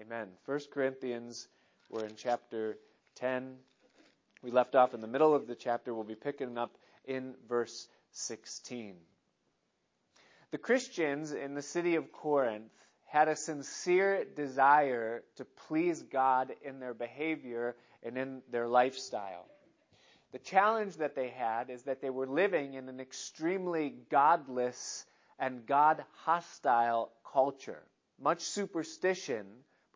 [0.00, 0.28] Amen.
[0.44, 1.48] 1 Corinthians,
[1.90, 2.78] we're in chapter
[3.16, 3.56] 10.
[4.44, 5.92] We left off in the middle of the chapter.
[5.92, 6.70] We'll be picking up
[7.04, 8.94] in verse 16.
[10.52, 12.70] The Christians in the city of Corinth
[13.06, 17.74] had a sincere desire to please God in their behavior
[18.04, 19.46] and in their lifestyle.
[20.30, 25.04] The challenge that they had is that they were living in an extremely godless
[25.40, 27.82] and God hostile culture.
[28.20, 29.46] Much superstition,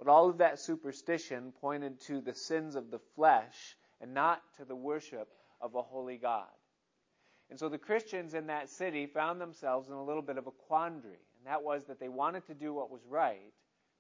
[0.02, 4.64] but all of that superstition pointed to the sins of the flesh and not to
[4.64, 5.29] the worship
[5.60, 6.48] of a holy God.
[7.50, 10.50] And so the Christians in that city found themselves in a little bit of a
[10.66, 13.52] quandary, and that was that they wanted to do what was right,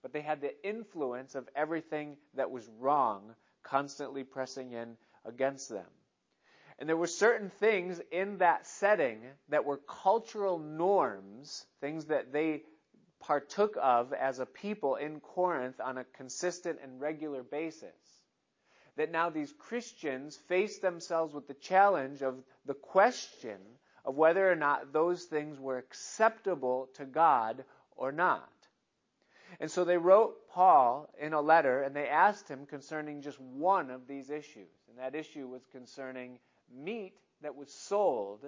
[0.02, 5.86] but they had the influence of everything that was wrong constantly pressing in against them.
[6.80, 12.62] And there were certain things in that setting that were cultural norms, things that they
[13.22, 17.96] partook of as a people in Corinth on a consistent and regular basis.
[18.96, 23.58] That now these Christians face themselves with the challenge of the question
[24.04, 27.64] of whether or not those things were acceptable to God
[27.96, 28.50] or not.
[29.60, 33.90] And so they wrote Paul in a letter and they asked him concerning just one
[33.90, 34.72] of these issues.
[34.88, 36.38] And that issue was concerning
[36.74, 38.44] meat that was sold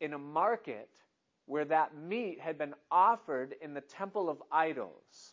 [0.00, 0.90] in a market
[1.46, 5.32] where that meat had been offered in the temple of idols.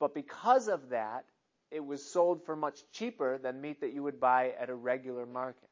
[0.00, 1.24] But because of that,
[1.70, 5.26] it was sold for much cheaper than meat that you would buy at a regular
[5.26, 5.68] market.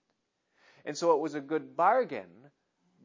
[0.84, 2.30] And so it was a good bargain,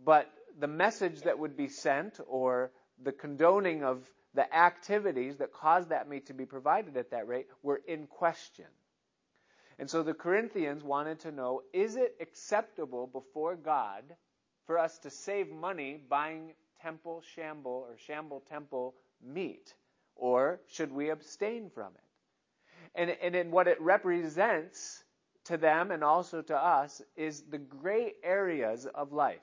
[0.04, 2.72] but the message that would be sent or
[3.04, 7.48] the condoning of the activities that caused that meat to be provided at that rate
[7.64, 8.66] were in question.
[9.78, 14.04] And so the Corinthians wanted to know is it acceptable before God
[14.66, 19.74] for us to save money buying temple shamble or shamble temple meat?
[20.16, 22.02] Or should we abstain from it?
[22.96, 25.04] And, and in what it represents
[25.46, 29.40] to them and also to us is the gray areas of life.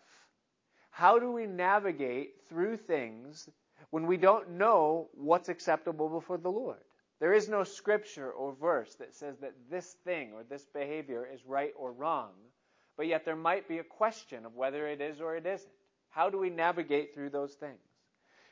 [0.91, 3.49] How do we navigate through things
[3.91, 6.83] when we don't know what's acceptable before the Lord?
[7.21, 11.47] There is no scripture or verse that says that this thing or this behavior is
[11.47, 12.33] right or wrong,
[12.97, 15.73] but yet there might be a question of whether it is or it isn't.
[16.11, 17.79] How do we navigate through those things?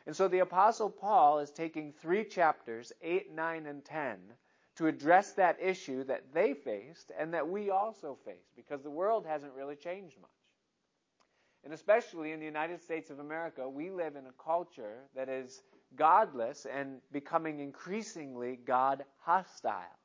[0.06, 4.18] And so the Apostle Paul is taking three chapters, 8, 9, and 10,
[4.76, 9.26] to address that issue that they faced and that we also face, because the world
[9.26, 10.30] hasn't really changed much.
[11.64, 15.62] And especially in the United States of America, we live in a culture that is
[15.96, 19.99] godless and becoming increasingly God hostile.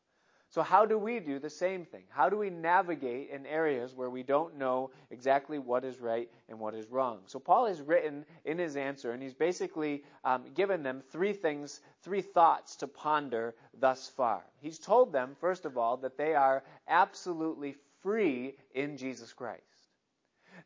[0.56, 2.04] So, how do we do the same thing?
[2.08, 6.58] How do we navigate in areas where we don't know exactly what is right and
[6.58, 7.20] what is wrong?
[7.26, 11.82] So, Paul has written in his answer, and he's basically um, given them three things,
[12.04, 14.46] three thoughts to ponder thus far.
[14.62, 19.90] He's told them, first of all, that they are absolutely free in Jesus Christ,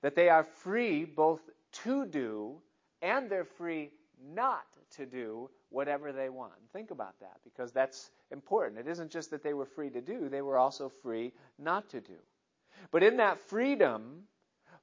[0.03, 1.41] that they are free both
[1.83, 2.61] to do
[3.01, 3.89] and they're free
[4.35, 4.67] not
[4.97, 6.53] to do whatever they want.
[6.73, 8.79] Think about that because that's important.
[8.79, 12.01] It isn't just that they were free to do, they were also free not to
[12.01, 12.17] do.
[12.91, 14.23] But in that freedom,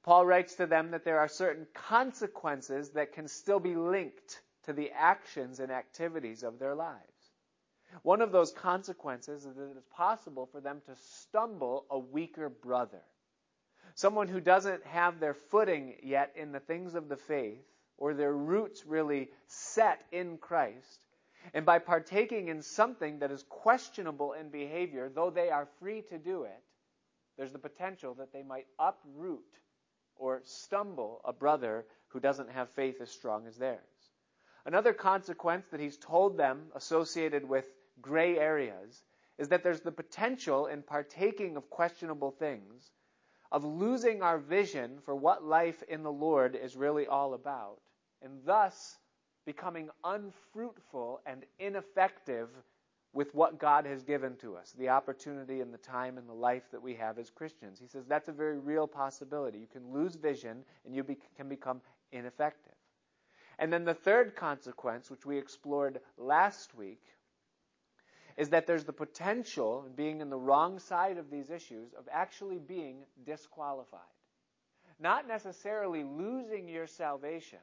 [0.03, 4.73] Paul writes to them that there are certain consequences that can still be linked to
[4.73, 7.01] the actions and activities of their lives.
[8.03, 12.49] One of those consequences is that it is possible for them to stumble a weaker
[12.49, 13.01] brother.
[13.95, 17.65] Someone who doesn't have their footing yet in the things of the faith
[17.97, 20.99] or their roots really set in Christ,
[21.53, 26.17] and by partaking in something that is questionable in behavior, though they are free to
[26.17, 26.63] do it,
[27.37, 29.45] there's the potential that they might uproot
[30.15, 33.79] or stumble a brother who doesn't have faith as strong as theirs.
[34.65, 37.65] Another consequence that he's told them associated with
[38.01, 39.03] gray areas
[39.37, 42.91] is that there's the potential in partaking of questionable things
[43.51, 47.79] of losing our vision for what life in the Lord is really all about
[48.21, 48.97] and thus
[49.45, 52.49] becoming unfruitful and ineffective
[53.13, 56.63] with what God has given to us, the opportunity and the time and the life
[56.71, 57.79] that we have as Christians.
[57.79, 59.57] He says that's a very real possibility.
[59.57, 61.81] You can lose vision and you be, can become
[62.11, 62.73] ineffective.
[63.57, 67.01] And then the third consequence, which we explored last week,
[68.37, 72.59] is that there's the potential, being in the wrong side of these issues, of actually
[72.59, 74.01] being disqualified.
[74.99, 77.59] Not necessarily losing your salvation,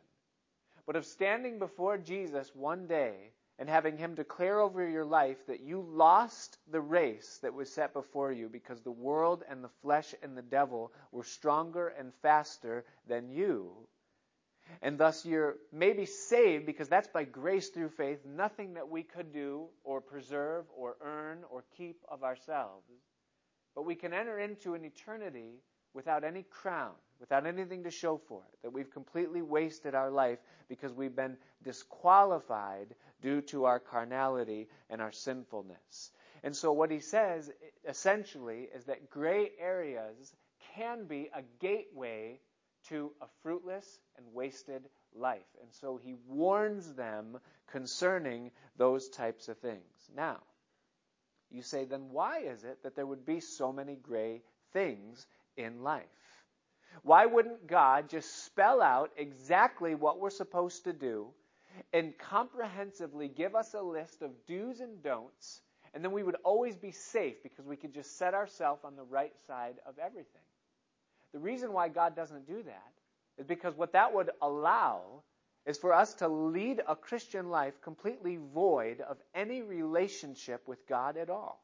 [0.87, 5.61] but of standing before Jesus one day and having Him declare over your life that
[5.61, 10.15] you lost the race that was set before you because the world and the flesh
[10.23, 13.71] and the devil were stronger and faster than you.
[14.83, 19.33] And thus you're maybe saved because that's by grace through faith, nothing that we could
[19.33, 22.91] do or preserve or earn or keep of ourselves.
[23.75, 25.61] But we can enter into an eternity
[25.95, 30.39] without any crown, without anything to show for it, that we've completely wasted our life
[30.69, 36.11] because we've been disqualified due to our carnality and our sinfulness.
[36.43, 37.51] And so what he says
[37.89, 40.35] essentially is that gray areas
[40.75, 42.41] can be a gateway
[42.89, 44.83] to a fruitless and wasted
[45.15, 45.47] life.
[45.63, 47.39] And so he warns them
[47.71, 49.81] concerning those types of things.
[50.15, 50.41] Now,
[51.51, 54.43] you say, then why is it that there would be so many gray
[54.73, 55.27] things
[55.57, 56.05] in life?
[57.03, 61.29] Why wouldn't God just spell out exactly what we're supposed to do
[61.93, 65.61] and comprehensively give us a list of do's and don'ts,
[65.93, 69.03] and then we would always be safe because we could just set ourselves on the
[69.03, 70.43] right side of everything?
[71.33, 72.93] The reason why God doesn't do that
[73.39, 75.23] is because what that would allow
[75.67, 81.17] is for us to lead a Christian life completely void of any relationship with God
[81.17, 81.64] at all.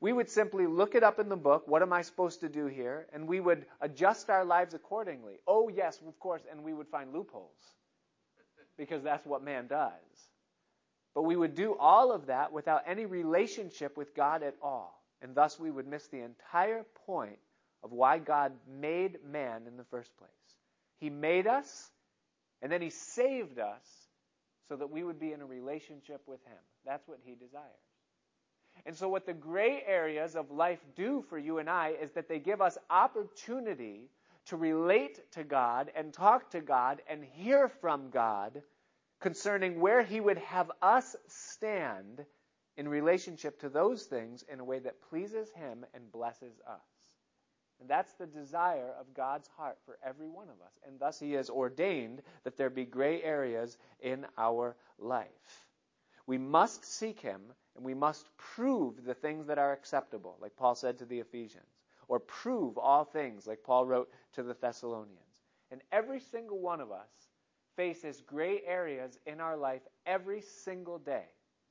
[0.00, 2.66] We would simply look it up in the book, what am I supposed to do
[2.66, 3.06] here?
[3.12, 5.34] And we would adjust our lives accordingly.
[5.46, 7.56] Oh, yes, of course, and we would find loopholes
[8.76, 9.92] because that's what man does.
[11.14, 15.02] But we would do all of that without any relationship with God at all.
[15.22, 17.38] And thus we would miss the entire point
[17.82, 20.30] of why God made man in the first place.
[20.98, 21.90] He made us,
[22.60, 23.84] and then He saved us
[24.68, 26.58] so that we would be in a relationship with Him.
[26.84, 27.64] That's what He desires.
[28.84, 32.28] And so, what the gray areas of life do for you and I is that
[32.28, 34.10] they give us opportunity
[34.46, 38.62] to relate to God and talk to God and hear from God
[39.20, 42.24] concerning where He would have us stand
[42.76, 46.80] in relationship to those things in a way that pleases Him and blesses us.
[47.80, 50.72] And that's the desire of God's heart for every one of us.
[50.86, 55.26] And thus He has ordained that there be gray areas in our life.
[56.26, 57.40] We must seek Him
[57.76, 61.78] and we must prove the things that are acceptable, like Paul said to the Ephesians,
[62.08, 65.20] or prove all things, like Paul wrote to the Thessalonians.
[65.70, 67.10] And every single one of us
[67.76, 71.26] faces gray areas in our life every single day.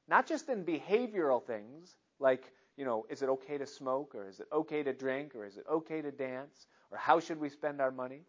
[0.07, 4.39] Not just in behavioral things, like you know, is it okay to smoke or is
[4.39, 7.81] it okay to drink or is it okay to dance or how should we spend
[7.81, 8.21] our money?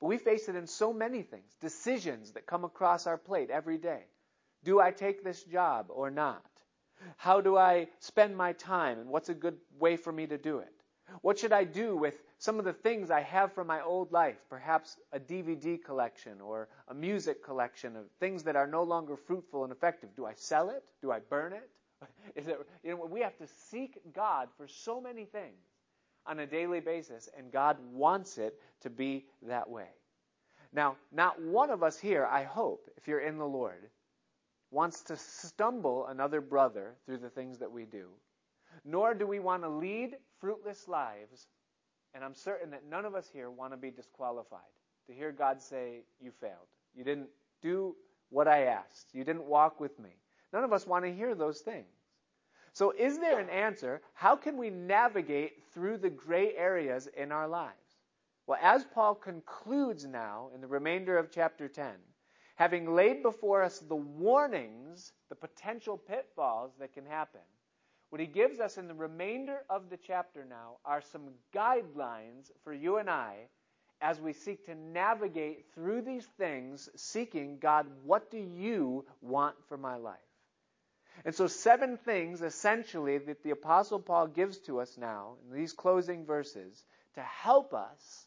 [0.00, 3.78] But we face it in so many things, decisions that come across our plate every
[3.78, 4.04] day.
[4.64, 6.44] Do I take this job or not?
[7.16, 10.58] How do I spend my time and what's a good way for me to do
[10.58, 10.72] it?
[11.22, 14.36] What should I do with some of the things I have from my old life?
[14.50, 19.64] Perhaps a DVD collection or a music collection of things that are no longer fruitful
[19.64, 20.10] and effective.
[20.16, 20.84] Do I sell it?
[21.00, 21.70] Do I burn it?
[22.36, 25.56] is that you know we have to seek God for so many things
[26.26, 29.88] on a daily basis, and God wants it to be that way.
[30.72, 33.88] Now, not one of us here, I hope, if you're in the Lord,
[34.70, 38.08] wants to stumble another brother through the things that we do,
[38.84, 41.46] nor do we want to lead fruitless lives,
[42.14, 44.60] and I'm certain that none of us here want to be disqualified.
[45.06, 46.68] To hear God say, You failed.
[46.94, 47.28] You didn't
[47.62, 47.96] do
[48.30, 49.08] what I asked.
[49.14, 50.10] You didn't walk with me.
[50.52, 51.86] None of us want to hear those things.
[52.72, 54.02] So, is there an answer?
[54.14, 57.74] How can we navigate through the gray areas in our lives?
[58.46, 61.90] Well, as Paul concludes now in the remainder of chapter 10,
[62.58, 67.40] having laid before us the warnings, the potential pitfalls that can happen,
[68.10, 72.72] what he gives us in the remainder of the chapter now are some guidelines for
[72.72, 73.46] you and I
[74.00, 79.76] as we seek to navigate through these things, seeking God, what do you want for
[79.76, 80.18] my life?
[81.24, 85.72] And so, seven things essentially that the Apostle Paul gives to us now in these
[85.72, 86.82] closing verses
[87.14, 88.26] to help us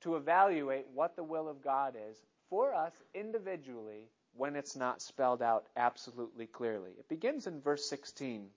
[0.00, 2.16] to evaluate what the will of God is
[2.50, 6.92] for us individually when it's not spelled out absolutely clearly.
[6.98, 8.48] It begins in verse 16.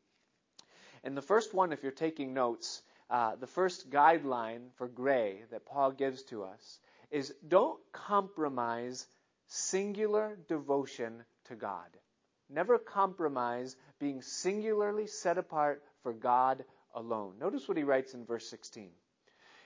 [1.03, 5.65] And the first one, if you're taking notes, uh, the first guideline for gray that
[5.65, 6.79] Paul gives to us
[7.09, 9.07] is don't compromise
[9.47, 11.87] singular devotion to God.
[12.49, 17.35] Never compromise being singularly set apart for God alone.
[17.39, 18.89] Notice what he writes in verse 16.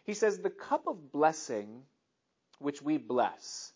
[0.06, 1.84] He says, The cup of blessing
[2.60, 3.73] which we bless,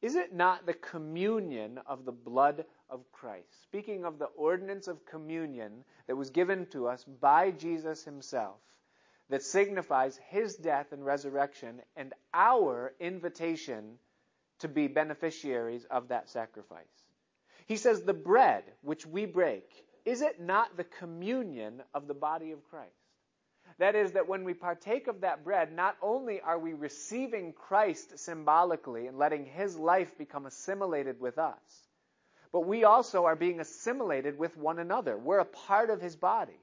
[0.00, 3.62] is it not the communion of the blood of Christ?
[3.62, 8.60] Speaking of the ordinance of communion that was given to us by Jesus himself,
[9.28, 13.98] that signifies his death and resurrection and our invitation
[14.60, 16.86] to be beneficiaries of that sacrifice.
[17.66, 22.52] He says, The bread which we break, is it not the communion of the body
[22.52, 22.92] of Christ?
[23.78, 28.18] That is, that when we partake of that bread, not only are we receiving Christ
[28.18, 31.86] symbolically and letting his life become assimilated with us,
[32.50, 35.16] but we also are being assimilated with one another.
[35.16, 36.58] We're a part of his body.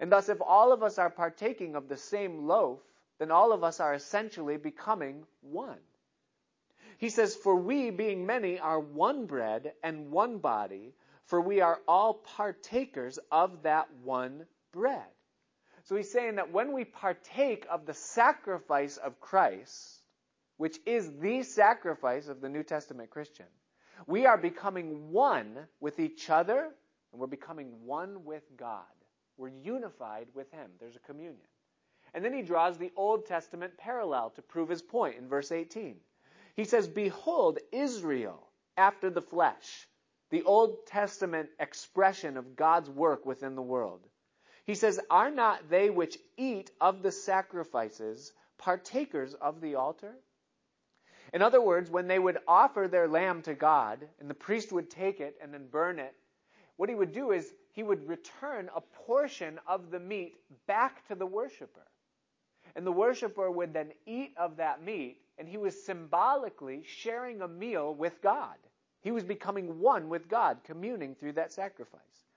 [0.00, 2.80] And thus, if all of us are partaking of the same loaf,
[3.18, 5.78] then all of us are essentially becoming one.
[6.98, 11.80] He says, For we, being many, are one bread and one body, for we are
[11.86, 15.04] all partakers of that one bread.
[15.88, 20.02] So he's saying that when we partake of the sacrifice of Christ,
[20.58, 23.46] which is the sacrifice of the New Testament Christian,
[24.06, 26.68] we are becoming one with each other
[27.10, 28.84] and we're becoming one with God.
[29.38, 30.70] We're unified with Him.
[30.78, 31.46] There's a communion.
[32.12, 35.96] And then he draws the Old Testament parallel to prove his point in verse 18.
[36.54, 39.88] He says, Behold, Israel after the flesh,
[40.28, 44.06] the Old Testament expression of God's work within the world.
[44.68, 50.14] He says, Are not they which eat of the sacrifices partakers of the altar?
[51.32, 54.90] In other words, when they would offer their lamb to God, and the priest would
[54.90, 56.14] take it and then burn it,
[56.76, 60.34] what he would do is he would return a portion of the meat
[60.66, 61.86] back to the worshiper.
[62.76, 67.48] And the worshiper would then eat of that meat, and he was symbolically sharing a
[67.48, 68.56] meal with God.
[69.00, 72.27] He was becoming one with God, communing through that sacrifice.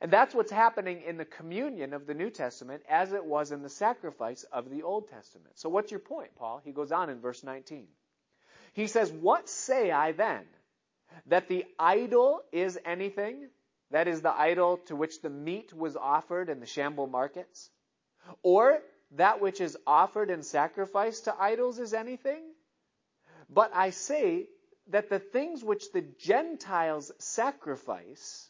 [0.00, 3.62] And that's what's happening in the communion of the New Testament as it was in
[3.62, 5.58] the sacrifice of the Old Testament.
[5.58, 6.60] So, what's your point, Paul?
[6.64, 7.86] He goes on in verse 19.
[8.72, 10.44] He says, What say I then?
[11.26, 13.48] That the idol is anything?
[13.90, 17.70] That is the idol to which the meat was offered in the shamble markets?
[18.42, 18.80] Or
[19.12, 22.42] that which is offered in sacrifice to idols is anything?
[23.48, 24.46] But I say
[24.88, 28.49] that the things which the Gentiles sacrifice,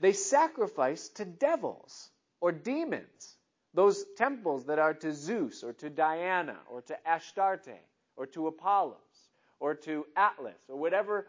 [0.00, 2.10] they sacrifice to devils
[2.40, 3.36] or demons,
[3.74, 7.80] those temples that are to Zeus or to Diana or to Astarte
[8.16, 9.28] or to Apollos
[9.60, 11.26] or to Atlas or whatever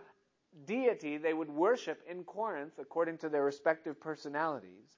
[0.66, 4.98] deity they would worship in Corinth according to their respective personalities.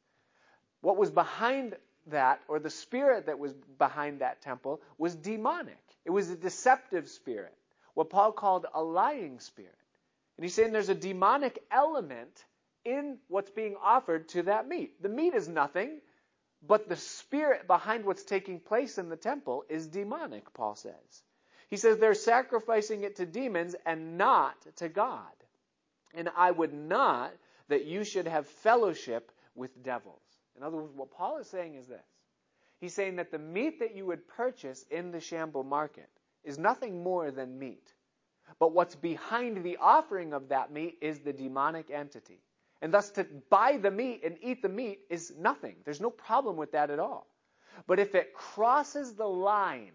[0.81, 1.75] What was behind
[2.07, 5.79] that, or the spirit that was behind that temple, was demonic.
[6.05, 7.53] It was a deceptive spirit,
[7.95, 9.73] what Paul called a lying spirit.
[10.37, 12.45] And he's saying there's a demonic element
[12.87, 15.01] in what's being offered to that meat.
[15.01, 15.99] The meat is nothing,
[16.65, 21.23] but the spirit behind what's taking place in the temple is demonic, Paul says.
[21.69, 25.33] He says they're sacrificing it to demons and not to God.
[26.13, 27.33] And I would not
[27.67, 30.21] that you should have fellowship with devils.
[30.55, 32.05] In other words, what Paul is saying is this.
[32.79, 36.09] He's saying that the meat that you would purchase in the shamble market
[36.43, 37.93] is nothing more than meat.
[38.59, 42.39] But what's behind the offering of that meat is the demonic entity.
[42.81, 45.77] And thus, to buy the meat and eat the meat is nothing.
[45.83, 47.27] There's no problem with that at all.
[47.87, 49.93] But if it crosses the line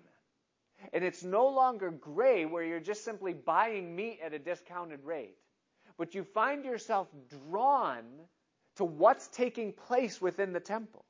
[0.92, 5.36] and it's no longer gray where you're just simply buying meat at a discounted rate,
[5.96, 8.04] but you find yourself drawn
[8.76, 11.04] to what's taking place within the temple,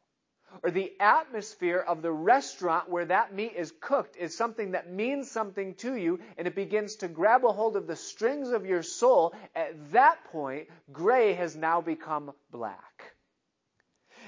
[0.63, 5.31] or the atmosphere of the restaurant where that meat is cooked is something that means
[5.31, 8.83] something to you and it begins to grab a hold of the strings of your
[8.83, 13.15] soul, at that point, gray has now become black.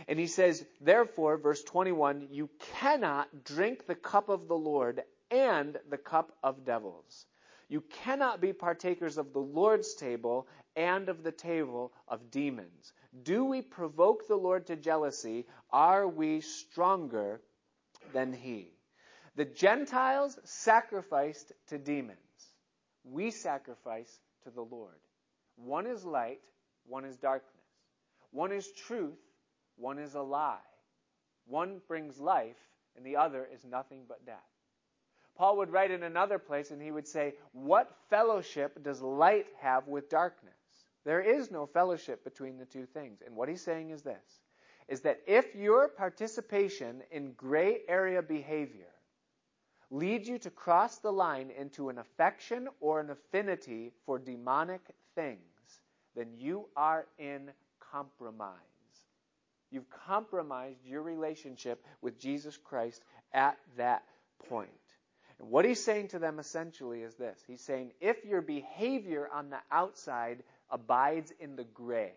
[0.09, 2.51] And he says, therefore, verse 21, you
[2.81, 7.27] cannot drink the cup of the Lord and the cup of devils.
[7.69, 12.93] You cannot be partakers of the Lord's table and of the table of demons.
[13.23, 15.47] Do we provoke the Lord to jealousy?
[15.71, 17.41] Are we stronger
[18.13, 18.73] than he?
[19.37, 22.19] The Gentiles sacrificed to demons.
[23.05, 24.99] We sacrifice to the Lord.
[25.57, 26.41] One is light,
[26.87, 27.51] one is darkness.
[28.31, 29.19] One is truth,
[29.77, 30.59] one is a lie.
[31.47, 32.57] One brings life,
[32.97, 34.39] and the other is nothing but death.
[35.37, 39.89] Paul would write in another place and he would say, What fellowship does light have
[39.89, 40.55] with darkness?
[41.05, 43.21] There is no fellowship between the two things.
[43.25, 44.41] And what he's saying is this
[44.87, 48.93] is that if your participation in gray area behavior
[49.91, 54.83] leads you to cross the line into an affection or an affinity for demonic
[55.15, 55.39] things,
[56.15, 57.51] then you are in
[57.93, 58.59] compromise.
[59.71, 64.03] You've compromised your relationship with Jesus Christ at that
[64.49, 64.71] point.
[65.39, 69.51] And what he's saying to them essentially is this He's saying, if your behavior on
[69.51, 72.13] the outside abides in the gray,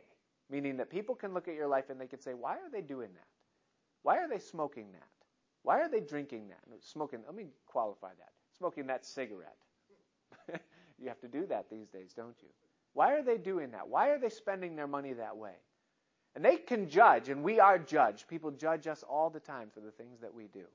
[0.49, 2.81] meaning that people can look at your life and they can say, why are they
[2.81, 3.27] doing that?
[4.03, 5.07] Why are they smoking that?
[5.63, 6.59] Why are they drinking that?
[6.81, 8.31] Smoking, let me qualify that.
[8.57, 9.57] Smoking that cigarette.
[10.99, 12.49] you have to do that these days, don't you?
[12.93, 13.87] Why are they doing that?
[13.87, 15.55] Why are they spending their money that way?
[16.35, 18.27] And they can judge, and we are judged.
[18.27, 20.65] People judge us all the time for the things that we do.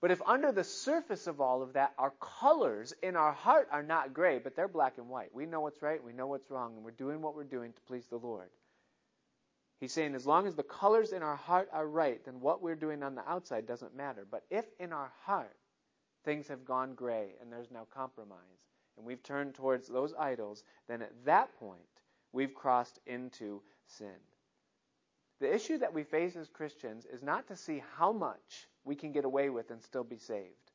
[0.00, 3.82] But if under the surface of all of that, our colors in our heart are
[3.82, 6.76] not gray, but they're black and white, we know what's right, we know what's wrong,
[6.76, 8.48] and we're doing what we're doing to please the Lord.
[9.80, 12.76] He's saying as long as the colors in our heart are right, then what we're
[12.76, 14.26] doing on the outside doesn't matter.
[14.28, 15.56] But if in our heart
[16.24, 18.38] things have gone gray and there's now compromise,
[18.96, 21.80] and we've turned towards those idols, then at that point,
[22.32, 24.16] we've crossed into sin.
[25.40, 29.12] The issue that we face as Christians is not to see how much we can
[29.12, 30.72] get away with and still be saved,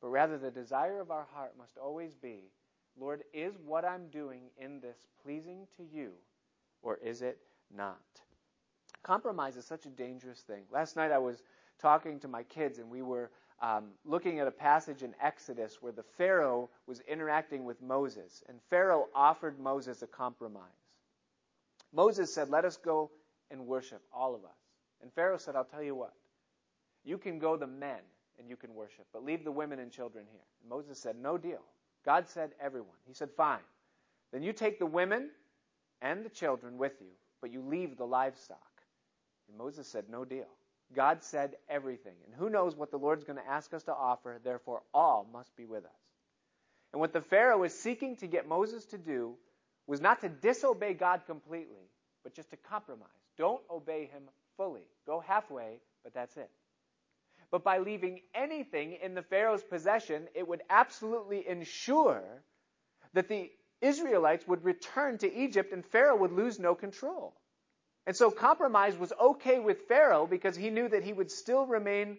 [0.00, 2.50] but rather the desire of our heart must always be
[2.98, 6.10] Lord, is what I'm doing in this pleasing to you,
[6.82, 7.38] or is it
[7.74, 8.00] not?
[9.02, 10.64] Compromise is such a dangerous thing.
[10.72, 11.42] Last night I was
[11.78, 13.30] talking to my kids, and we were
[13.62, 18.58] um, looking at a passage in Exodus where the Pharaoh was interacting with Moses, and
[18.68, 20.64] Pharaoh offered Moses a compromise.
[21.92, 23.10] Moses said, Let us go
[23.50, 24.58] and worship, all of us.
[25.02, 26.12] And Pharaoh said, I'll tell you what.
[27.04, 28.00] You can go the men
[28.38, 30.40] and you can worship, but leave the women and children here.
[30.60, 31.62] And Moses said, No deal.
[32.04, 32.96] God said, Everyone.
[33.06, 33.58] He said, Fine.
[34.32, 35.30] Then you take the women
[36.00, 38.58] and the children with you, but you leave the livestock.
[39.48, 40.48] And Moses said, No deal.
[40.94, 42.14] God said everything.
[42.26, 45.54] And who knows what the Lord's going to ask us to offer, therefore, all must
[45.56, 45.90] be with us.
[46.92, 49.34] And what the Pharaoh was seeking to get Moses to do
[49.86, 51.90] was not to disobey God completely,
[52.24, 53.08] but just to compromise.
[53.38, 54.22] Don't obey him
[54.56, 54.82] fully.
[55.06, 56.50] Go halfway, but that's it.
[57.50, 62.22] But by leaving anything in the Pharaoh's possession, it would absolutely ensure
[63.12, 67.34] that the Israelites would return to Egypt and Pharaoh would lose no control.
[68.06, 72.18] And so compromise was okay with Pharaoh because he knew that he would still remain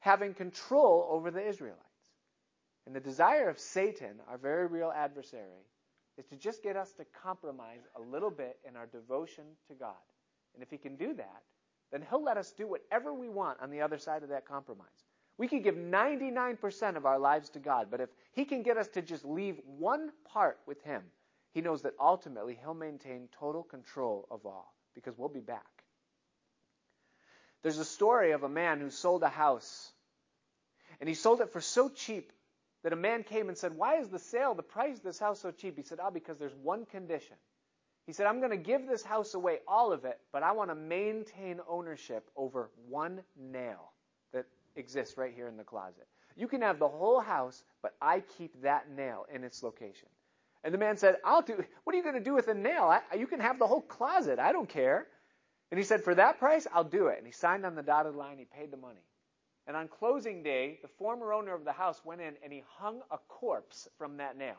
[0.00, 1.84] having control over the Israelites.
[2.86, 5.66] And the desire of Satan, our very real adversary,
[6.16, 9.94] is to just get us to compromise a little bit in our devotion to God.
[10.54, 11.42] And if he can do that,
[11.90, 14.86] then he'll let us do whatever we want on the other side of that compromise.
[15.38, 18.88] We could give 99% of our lives to God, but if he can get us
[18.88, 21.02] to just leave one part with him,
[21.52, 25.66] he knows that ultimately he'll maintain total control of all because we'll be back.
[27.62, 29.90] There's a story of a man who sold a house,
[31.00, 32.32] and he sold it for so cheap
[32.82, 35.40] that a man came and said, Why is the sale, the price of this house
[35.40, 35.76] so cheap?
[35.76, 37.36] He said, Oh, because there's one condition.
[38.06, 40.70] He said, I'm going to give this house away, all of it, but I want
[40.70, 43.92] to maintain ownership over one nail
[44.32, 46.08] that exists right here in the closet.
[46.36, 50.08] You can have the whole house, but I keep that nail in its location.
[50.64, 52.84] And the man said, I'll do, what are you going to do with a nail?
[52.84, 54.38] I, you can have the whole closet.
[54.38, 55.06] I don't care.
[55.70, 57.18] And he said, for that price, I'll do it.
[57.18, 58.38] And he signed on the dotted line.
[58.38, 59.04] He paid the money.
[59.66, 63.02] And on closing day, the former owner of the house went in and he hung
[63.10, 64.56] a corpse from that nail.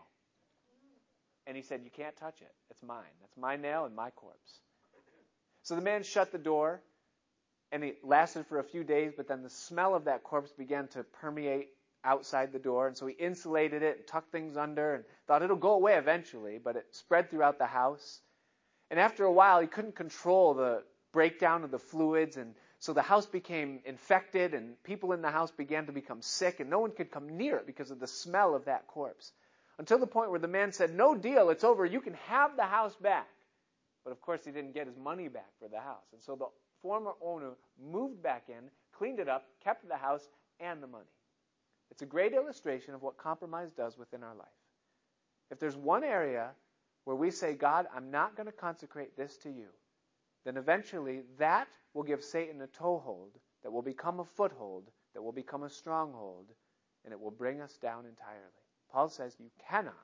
[1.47, 2.53] And he said, You can't touch it.
[2.69, 3.13] It's mine.
[3.21, 4.59] That's my nail and my corpse.
[5.63, 6.81] So the man shut the door
[7.71, 10.87] and it lasted for a few days, but then the smell of that corpse began
[10.89, 11.69] to permeate
[12.03, 12.87] outside the door.
[12.87, 16.57] And so he insulated it and tucked things under and thought it'll go away eventually,
[16.57, 18.19] but it spread throughout the house.
[18.89, 22.37] And after a while, he couldn't control the breakdown of the fluids.
[22.37, 26.59] And so the house became infected and people in the house began to become sick
[26.59, 29.31] and no one could come near it because of the smell of that corpse.
[29.81, 31.87] Until the point where the man said, no deal, it's over.
[31.87, 33.27] You can have the house back.
[34.05, 36.05] But of course, he didn't get his money back for the house.
[36.13, 36.45] And so the
[36.83, 41.09] former owner moved back in, cleaned it up, kept the house and the money.
[41.89, 44.47] It's a great illustration of what compromise does within our life.
[45.49, 46.51] If there's one area
[47.05, 49.69] where we say, God, I'm not going to consecrate this to you,
[50.45, 53.31] then eventually that will give Satan a toehold
[53.63, 56.45] that will become a foothold, that will become a stronghold,
[57.03, 58.60] and it will bring us down entirely.
[58.91, 59.95] Paul says you cannot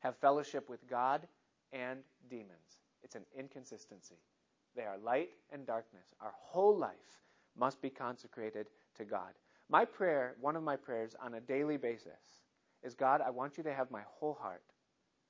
[0.00, 1.26] have fellowship with God
[1.72, 2.80] and demons.
[3.02, 4.16] It's an inconsistency.
[4.76, 6.14] They are light and darkness.
[6.20, 7.20] Our whole life
[7.56, 9.32] must be consecrated to God.
[9.70, 12.42] My prayer, one of my prayers on a daily basis,
[12.82, 14.62] is God, I want you to have my whole heart.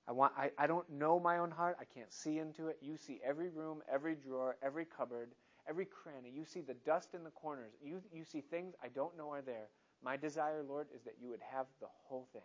[0.09, 1.77] I want I, I don't know my own heart.
[1.81, 2.79] I can't see into it.
[2.83, 5.31] You see every room, every drawer, every cupboard,
[5.69, 6.31] every cranny.
[6.35, 7.73] You see the dust in the corners.
[7.83, 9.69] You you see things I don't know are there.
[10.05, 12.43] My desire, Lord, is that you would have the whole thing.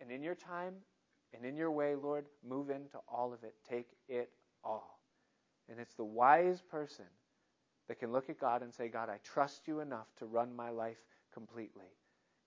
[0.00, 0.74] And in your time
[1.32, 3.54] and in your way, Lord, move into all of it.
[3.68, 4.30] Take it
[4.64, 5.00] all.
[5.68, 7.06] And it's the wise person
[7.88, 10.70] that can look at God and say, God, I trust you enough to run my
[10.70, 10.98] life
[11.32, 11.94] completely.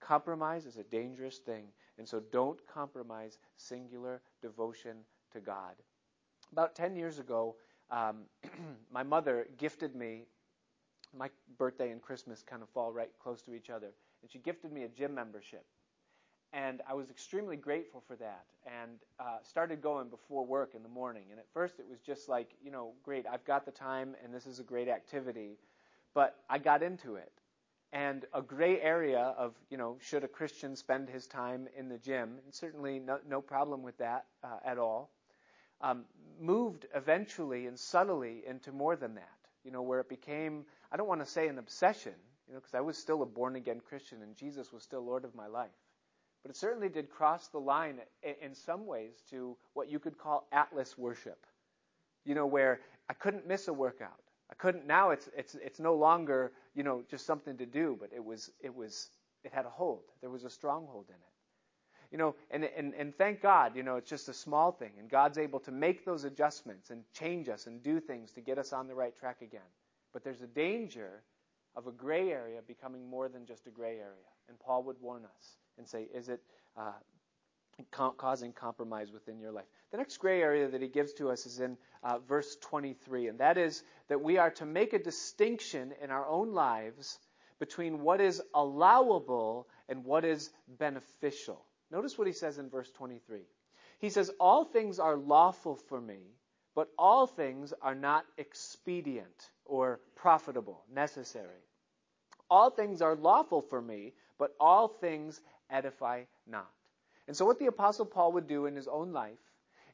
[0.01, 1.65] Compromise is a dangerous thing,
[1.97, 4.97] and so don't compromise singular devotion
[5.33, 5.75] to God.
[6.51, 7.55] About 10 years ago,
[7.91, 8.23] um,
[8.91, 10.25] my mother gifted me,
[11.17, 14.71] my birthday and Christmas kind of fall right close to each other, and she gifted
[14.71, 15.65] me a gym membership.
[16.53, 20.89] and I was extremely grateful for that and uh, started going before work in the
[20.89, 21.25] morning.
[21.29, 24.33] And at first it was just like, you know, great, I've got the time and
[24.33, 25.59] this is a great activity.
[26.15, 27.31] But I got into it.
[27.91, 31.97] And a gray area of, you know, should a Christian spend his time in the
[31.97, 32.39] gym?
[32.45, 35.11] And certainly no, no problem with that uh, at all.
[35.81, 36.05] Um,
[36.39, 41.07] moved eventually and subtly into more than that, you know, where it became, I don't
[41.07, 42.13] want to say an obsession,
[42.49, 45.23] you know, because I was still a born again Christian and Jesus was still Lord
[45.23, 45.69] of my life.
[46.41, 47.99] But it certainly did cross the line
[48.41, 51.45] in some ways to what you could call atlas worship.
[52.25, 54.19] You know, where I couldn't miss a workout.
[54.49, 58.09] I couldn't now it's it's it's no longer, you know, just something to do, but
[58.15, 59.09] it was it was
[59.43, 60.03] it had a hold.
[60.21, 61.21] There was a stronghold in it.
[62.11, 65.07] You know, and, and, and thank God, you know, it's just a small thing, and
[65.07, 68.73] God's able to make those adjustments and change us and do things to get us
[68.73, 69.61] on the right track again.
[70.11, 71.21] But there's a danger
[71.75, 74.29] of a gray area becoming more than just a gray area.
[74.47, 76.41] And Paul would warn us and say, is it
[76.77, 76.91] uh,
[77.91, 79.65] causing compromise within your life?
[79.91, 83.39] The next gray area that he gives to us is in uh, verse 23, and
[83.39, 87.19] that is that we are to make a distinction in our own lives
[87.59, 91.65] between what is allowable and what is beneficial.
[91.91, 93.41] Notice what he says in verse 23.
[93.99, 96.19] He says, All things are lawful for me,
[96.75, 101.63] but all things are not expedient or profitable, necessary.
[102.49, 106.69] All things are lawful for me, but all things edify not.
[107.27, 109.37] And so, what the Apostle Paul would do in his own life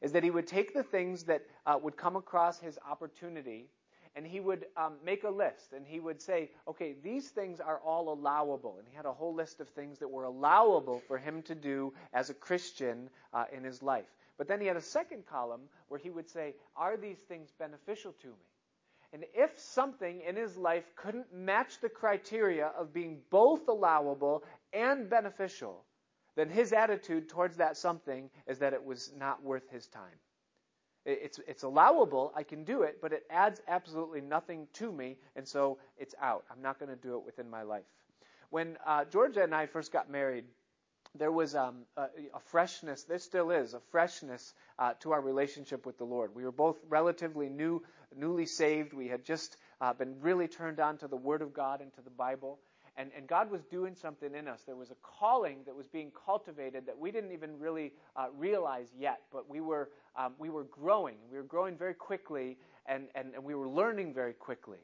[0.00, 3.68] is that he would take the things that uh, would come across his opportunity
[4.14, 7.78] and he would um, make a list and he would say, okay, these things are
[7.84, 8.76] all allowable.
[8.78, 11.92] And he had a whole list of things that were allowable for him to do
[12.14, 14.06] as a Christian uh, in his life.
[14.38, 18.14] But then he had a second column where he would say, are these things beneficial
[18.22, 18.55] to me?
[19.16, 25.08] And if something in his life couldn't match the criteria of being both allowable and
[25.08, 25.86] beneficial,
[26.34, 30.18] then his attitude towards that something is that it was not worth his time.
[31.06, 35.48] It's, it's allowable, I can do it, but it adds absolutely nothing to me, and
[35.48, 36.44] so it's out.
[36.50, 37.86] I'm not going to do it within my life.
[38.50, 40.44] When uh, Georgia and I first got married,
[41.18, 45.86] there was um, a, a, freshness, there still is, a freshness uh, to our relationship
[45.86, 46.34] with the Lord.
[46.34, 47.82] We were both relatively new,
[48.16, 48.92] newly saved.
[48.92, 52.00] We had just uh, been really turned on to the Word of God and to
[52.00, 52.58] the Bible.
[52.96, 54.62] And, and God was doing something in us.
[54.64, 58.88] There was a calling that was being cultivated that we didn't even really uh, realize
[58.98, 61.16] yet, but we were, um, we were growing.
[61.30, 64.78] We were growing very quickly, and, and, and we were learning very quickly.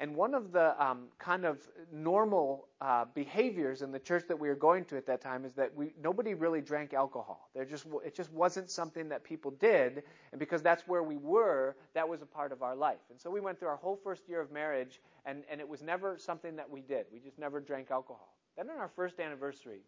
[0.00, 1.58] And one of the um, kind of
[1.92, 5.52] normal uh, behaviors in the church that we were going to at that time is
[5.54, 7.50] that we nobody really drank alcohol.
[7.54, 10.02] There just it just wasn't something that people did,
[10.32, 13.00] and because that's where we were, that was a part of our life.
[13.10, 15.82] And so we went through our whole first year of marriage, and and it was
[15.82, 17.06] never something that we did.
[17.12, 18.34] We just never drank alcohol.
[18.56, 19.80] Then on our first anniversary,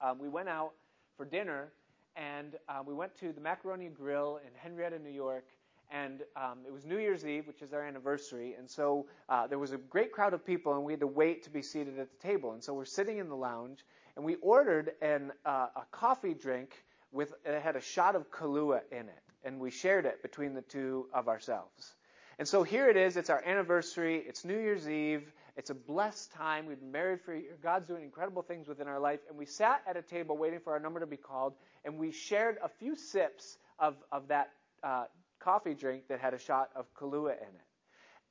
[0.00, 0.72] um, we went out
[1.16, 1.72] for dinner,
[2.16, 5.46] and uh, we went to the Macaroni Grill in Henrietta, New York
[5.94, 9.60] and um, it was New Year's Eve, which is our anniversary, and so uh, there
[9.60, 12.08] was a great crowd of people, and we had to wait to be seated at
[12.10, 12.52] the table.
[12.52, 13.78] And so we're sitting in the lounge,
[14.16, 16.74] and we ordered an, uh, a coffee drink
[17.12, 20.62] with it had a shot of Kahlua in it, and we shared it between the
[20.62, 21.94] two of ourselves.
[22.40, 23.16] And so here it is.
[23.16, 24.24] It's our anniversary.
[24.26, 25.32] It's New Year's Eve.
[25.56, 26.66] It's a blessed time.
[26.66, 27.56] We've been married for a year.
[27.62, 29.20] God's doing incredible things within our life.
[29.28, 31.54] And we sat at a table waiting for our number to be called,
[31.84, 34.50] and we shared a few sips of, of that
[34.82, 35.04] uh,
[35.44, 37.66] coffee drink that had a shot of Kahlua in it.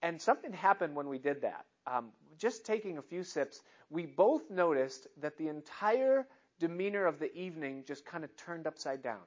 [0.01, 1.65] And something happened when we did that.
[1.85, 6.25] Um, just taking a few sips, we both noticed that the entire
[6.59, 9.21] demeanor of the evening just kind of turned upside down.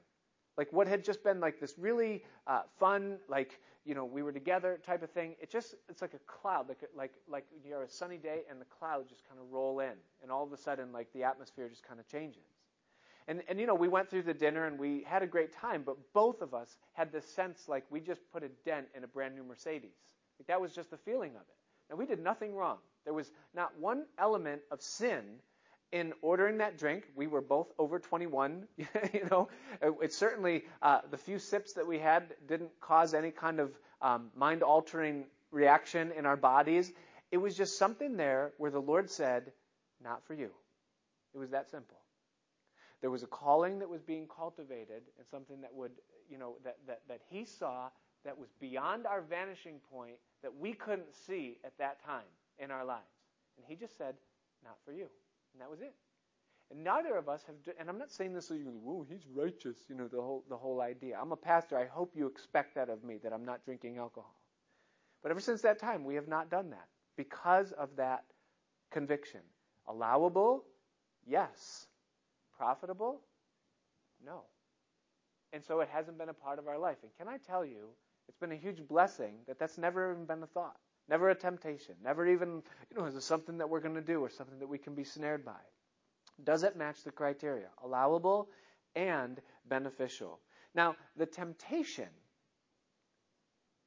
[0.57, 4.33] Like what had just been like this really uh, fun, like you know we were
[4.33, 5.37] together type of thing.
[5.41, 8.65] It just it's like a cloud, like like like you're a sunny day and the
[8.65, 11.87] clouds just kind of roll in, and all of a sudden like the atmosphere just
[11.87, 12.56] kind of changes.
[13.29, 15.83] And, and, you know, we went through the dinner and we had a great time,
[15.85, 19.09] but both of us had this sense like we just put a dent in a
[19.09, 19.97] brand new Mercedes.
[20.39, 21.57] Like that was just the feeling of it.
[21.91, 22.79] Now, we did nothing wrong.
[23.05, 25.23] There was not one element of sin
[25.93, 27.05] in ordering that drink.
[27.15, 28.67] We were both over 21.
[28.77, 29.49] you know,
[29.81, 33.71] it, it certainly, uh, the few sips that we had didn't cause any kind of
[34.03, 36.93] um, mind altering reaction in our bodies.
[37.33, 39.53] It was just something there where the Lord said,
[40.03, 40.51] not for you.
[41.35, 41.97] It was that simple.
[43.01, 45.93] There was a calling that was being cultivated and something that would,
[46.31, 47.89] you know, that, that, that he saw
[48.25, 52.25] that was beyond our vanishing point that we couldn't see at that time
[52.59, 53.05] in our lives.
[53.57, 54.15] And he just said,
[54.65, 55.07] not for you.
[55.53, 55.95] And that was it.
[56.71, 59.25] And neither of us have, and I'm not saying this so you go, whoa, he's
[59.33, 61.17] righteous, you know, the whole, the whole idea.
[61.21, 61.79] I'm a pastor.
[61.79, 64.35] I hope you expect that of me, that I'm not drinking alcohol.
[65.23, 68.25] But ever since that time, we have not done that because of that
[68.91, 69.41] conviction.
[69.87, 70.65] Allowable?
[71.25, 71.87] Yes
[72.57, 73.21] profitable?
[74.25, 74.43] No.
[75.53, 76.99] And so it hasn't been a part of our life.
[77.03, 77.89] And can I tell you,
[78.29, 80.77] it's been a huge blessing that that's never even been a thought,
[81.09, 84.21] never a temptation, never even, you know, is this something that we're going to do
[84.21, 85.61] or something that we can be snared by?
[86.43, 87.69] Does it match the criteria?
[87.83, 88.49] Allowable
[88.95, 90.41] and beneficial.
[90.75, 92.09] Now, the temptation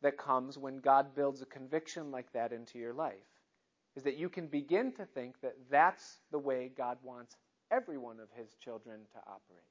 [0.01, 3.13] that comes when God builds a conviction like that into your life
[3.95, 7.35] is that you can begin to think that that's the way God wants
[7.71, 9.63] every one of his children to operate.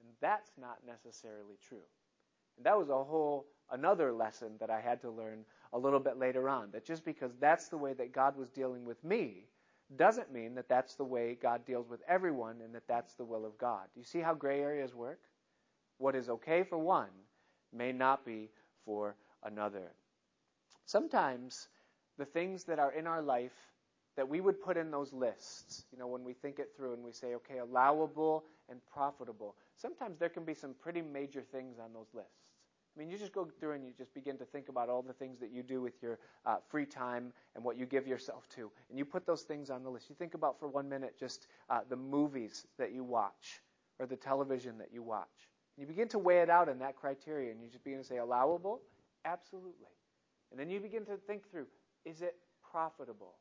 [0.00, 1.86] And that's not necessarily true.
[2.56, 6.18] And that was a whole another lesson that I had to learn a little bit
[6.18, 6.70] later on.
[6.72, 9.44] That just because that's the way that God was dealing with me
[9.96, 13.46] doesn't mean that that's the way God deals with everyone and that that's the will
[13.46, 13.84] of God.
[13.94, 15.20] Do you see how gray areas work?
[15.98, 17.08] What is okay for one
[17.72, 18.50] may not be
[18.84, 19.92] for another.
[20.84, 21.68] Sometimes
[22.18, 23.52] the things that are in our life
[24.18, 27.04] that we would put in those lists, you know, when we think it through and
[27.04, 31.92] we say, okay, allowable and profitable, sometimes there can be some pretty major things on
[31.92, 32.48] those lists.
[32.96, 35.12] I mean, you just go through and you just begin to think about all the
[35.12, 38.72] things that you do with your uh, free time and what you give yourself to.
[38.90, 40.10] And you put those things on the list.
[40.10, 43.60] You think about for one minute just uh, the movies that you watch
[44.00, 45.46] or the television that you watch.
[45.76, 48.04] And you begin to weigh it out in that criteria and you just begin to
[48.04, 48.80] say, allowable?
[49.24, 49.92] Absolutely.
[50.50, 51.66] And then you begin to think through,
[52.04, 52.34] is it
[52.68, 53.36] profitable?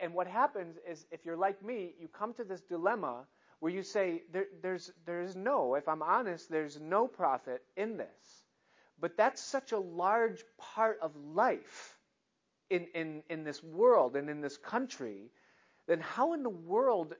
[0.00, 3.24] And, what happens is if you're like me, you come to this dilemma
[3.60, 8.44] where you say, there, there's, there's no, if I'm honest, there's no profit in this.
[9.00, 11.98] But that's such a large part of life
[12.68, 15.30] in, in, in this world and in this country,
[15.86, 17.14] then how in the world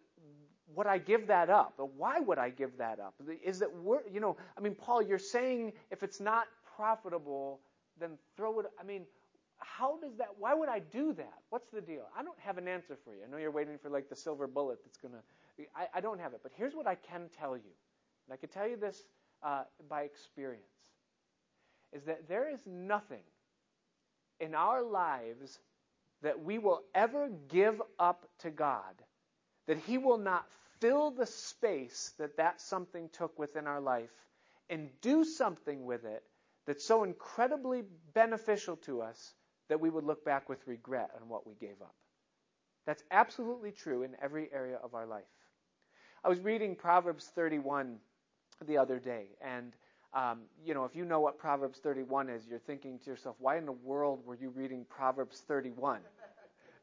[0.74, 1.74] would I give that up?
[1.78, 3.14] Or why would I give that up?
[3.44, 6.46] Is worth, you know, I mean, Paul, you're saying if it's not
[6.76, 7.60] profitable,
[7.98, 9.06] then throw it, I mean,
[9.60, 11.38] how does that, why would I do that?
[11.50, 12.02] What's the deal?
[12.16, 13.20] I don't have an answer for you.
[13.26, 15.20] I know you're waiting for like the silver bullet that's going to,
[15.94, 16.40] I don't have it.
[16.42, 17.72] But here's what I can tell you.
[18.26, 19.02] And I can tell you this
[19.42, 20.64] uh, by experience
[21.92, 23.22] is that there is nothing
[24.38, 25.58] in our lives
[26.22, 28.94] that we will ever give up to God
[29.66, 30.46] that He will not
[30.80, 34.10] fill the space that that something took within our life
[34.68, 36.22] and do something with it
[36.66, 37.82] that's so incredibly
[38.14, 39.34] beneficial to us
[39.70, 41.94] that we would look back with regret on what we gave up.
[42.86, 45.22] That's absolutely true in every area of our life.
[46.24, 47.96] I was reading Proverbs 31
[48.66, 49.72] the other day, and
[50.12, 53.58] um, you know, if you know what Proverbs 31 is, you're thinking to yourself, why
[53.58, 56.00] in the world were you reading Proverbs 31?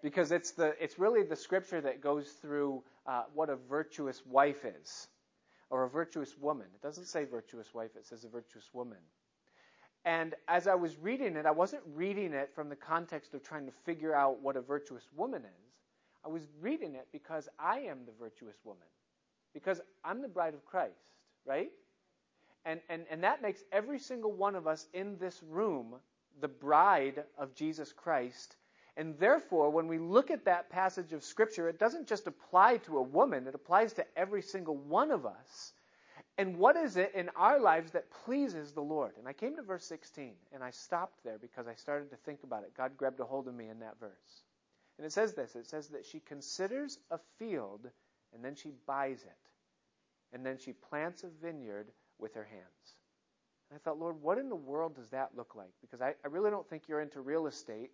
[0.02, 4.64] Because it's the it's really the scripture that goes through uh, what a virtuous wife
[4.64, 5.08] is,
[5.70, 6.68] or a virtuous woman.
[6.74, 9.00] It doesn't say virtuous wife; it says a virtuous woman.
[10.06, 13.66] And as I was reading it, I wasn't reading it from the context of trying
[13.66, 15.68] to figure out what a virtuous woman is.
[16.26, 18.88] I was reading it because I am the virtuous woman,
[19.54, 21.14] because I'm the bride of Christ,
[21.46, 21.72] right?
[22.66, 25.96] And, and, and that makes every single one of us in this room
[26.42, 28.58] the bride of Jesus Christ.
[28.98, 32.98] And therefore, when we look at that passage of Scripture, it doesn't just apply to
[32.98, 35.74] a woman, it applies to every single one of us.
[36.38, 39.14] And what is it in our lives that pleases the Lord?
[39.18, 42.44] And I came to verse 16, and I stopped there because I started to think
[42.44, 42.78] about it.
[42.78, 44.44] God grabbed a hold of me in that verse.
[44.98, 47.90] And it says this it says that she considers a field,
[48.34, 50.34] and then she buys it.
[50.34, 51.88] And then she plants a vineyard
[52.20, 52.96] with her hands.
[53.70, 55.72] And I thought, Lord, what in the world does that look like?
[55.82, 57.92] Because I, I really don't think you're into real estate.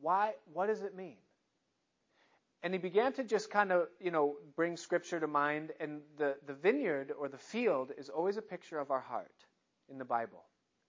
[0.00, 0.32] Why?
[0.52, 1.16] What does it mean?
[2.62, 5.72] And he began to just kind of, you know, bring scripture to mind.
[5.78, 9.46] And the, the vineyard or the field is always a picture of our heart
[9.88, 10.44] in the Bible.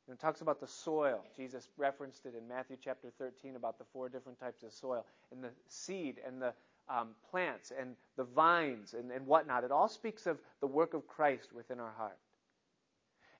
[0.07, 1.23] And it talks about the soil.
[1.35, 5.05] Jesus referenced it in Matthew chapter 13 about the four different types of soil.
[5.31, 6.53] And the seed and the,
[6.89, 9.63] um, plants and the vines and, and whatnot.
[9.63, 12.17] It all speaks of the work of Christ within our heart.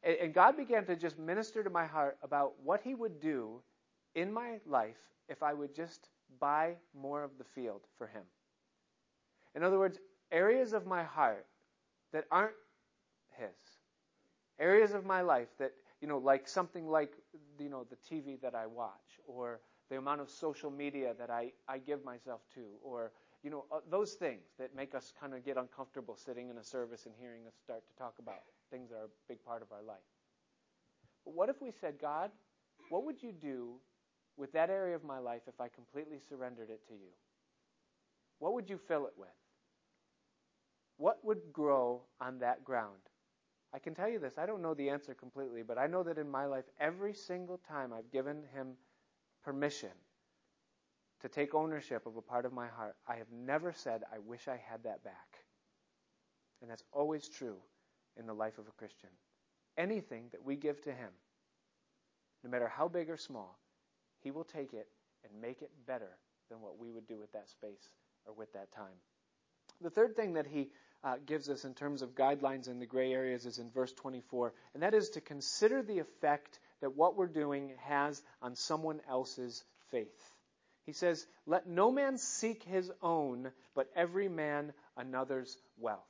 [0.04, 3.62] And, and God began to just minister to my heart about what He would do
[4.16, 8.24] in my life if I would just buy more of the field for Him.
[9.56, 10.00] In other words,
[10.32, 11.46] areas of my heart
[12.14, 12.56] that aren't
[13.38, 13.58] His,
[14.60, 15.72] areas of my life that,
[16.02, 17.14] you know, like something like,
[17.60, 21.52] you know, the TV that I watch or the amount of social media that I,
[21.68, 23.12] I give myself to or
[23.44, 26.64] you know, uh, those things that make us kind of get uncomfortable sitting in a
[26.64, 29.72] service and hearing us start to talk about things that are a big part of
[29.72, 29.98] our life.
[31.24, 32.32] But what if we said, God,
[32.90, 33.76] what would you do
[34.40, 37.12] with that area of my life if I completely surrendered it to you?
[38.40, 39.28] What would you fill it with?
[40.98, 43.02] What would grow on that ground?
[43.74, 46.18] I can tell you this, I don't know the answer completely, but I know that
[46.18, 48.74] in my life, every single time I've given him
[49.44, 49.92] permission
[51.22, 54.48] to take ownership of a part of my heart, I have never said, I wish
[54.48, 55.38] I had that back.
[56.62, 57.58] And that's always true
[58.18, 59.10] in the life of a Christian.
[59.78, 61.12] Anything that we give to Him,
[62.44, 63.60] no matter how big or small,
[64.24, 64.88] He will take it
[65.24, 66.18] and make it better
[66.50, 67.94] than what we would do with that space
[68.26, 68.96] or with that time.
[69.82, 70.70] The third thing that He
[71.04, 74.54] uh, gives us in terms of guidelines in the gray areas is in verse 24,
[74.74, 79.64] and that is to consider the effect that what we're doing has on someone else's
[79.92, 80.32] faith.
[80.86, 86.04] He says, Let no man seek his own, but every man another's wealth.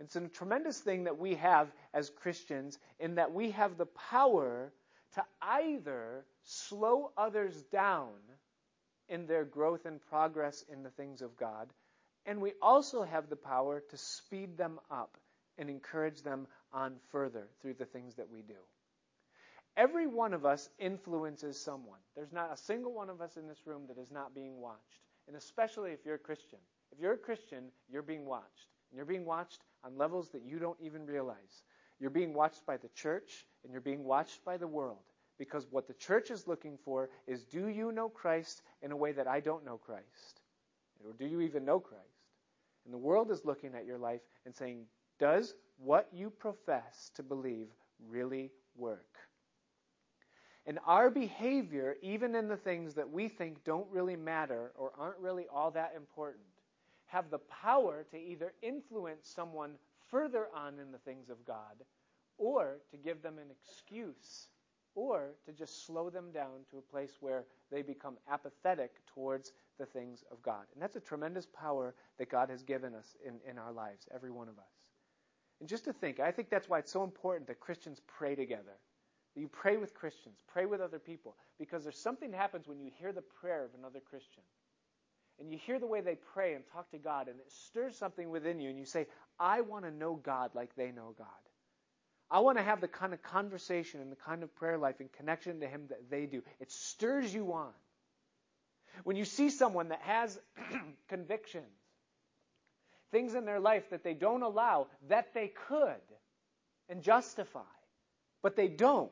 [0.00, 4.72] It's a tremendous thing that we have as Christians in that we have the power
[5.14, 8.12] to either slow others down
[9.08, 11.72] in their growth and progress in the things of God,
[12.26, 15.16] and we also have the power to speed them up
[15.58, 18.54] and encourage them on further through the things that we do.
[19.76, 21.98] Every one of us influences someone.
[22.14, 25.00] There's not a single one of us in this room that is not being watched.
[25.26, 26.58] And especially if you're a Christian.
[26.92, 28.68] If you're a Christian, you're being watched.
[28.90, 31.62] And you're being watched on levels that you don't even realize.
[31.98, 34.98] You're being watched by the church and you're being watched by the world.
[35.42, 39.10] Because what the church is looking for is do you know Christ in a way
[39.10, 40.40] that I don't know Christ?
[41.04, 42.04] Or do you even know Christ?
[42.84, 44.84] And the world is looking at your life and saying,
[45.18, 47.66] does what you profess to believe
[48.08, 49.16] really work?
[50.64, 55.18] And our behavior, even in the things that we think don't really matter or aren't
[55.18, 56.44] really all that important,
[57.06, 59.72] have the power to either influence someone
[60.08, 61.82] further on in the things of God
[62.38, 64.46] or to give them an excuse
[64.94, 69.86] or to just slow them down to a place where they become apathetic towards the
[69.86, 70.64] things of God.
[70.74, 74.30] And that's a tremendous power that God has given us in, in our lives, every
[74.30, 74.64] one of us.
[75.60, 78.78] And just to think, I think that's why it's so important that Christians pray together.
[79.34, 82.90] You pray with Christians, pray with other people, because there's something that happens when you
[82.98, 84.42] hear the prayer of another Christian.
[85.40, 88.28] And you hear the way they pray and talk to God, and it stirs something
[88.28, 89.06] within you, and you say,
[89.38, 91.28] I want to know God like they know God.
[92.32, 95.12] I want to have the kind of conversation and the kind of prayer life and
[95.12, 96.42] connection to Him that they do.
[96.60, 97.72] It stirs you on.
[99.04, 100.40] When you see someone that has
[101.08, 101.66] convictions,
[103.10, 106.00] things in their life that they don't allow, that they could
[106.88, 107.60] and justify,
[108.42, 109.10] but they don't,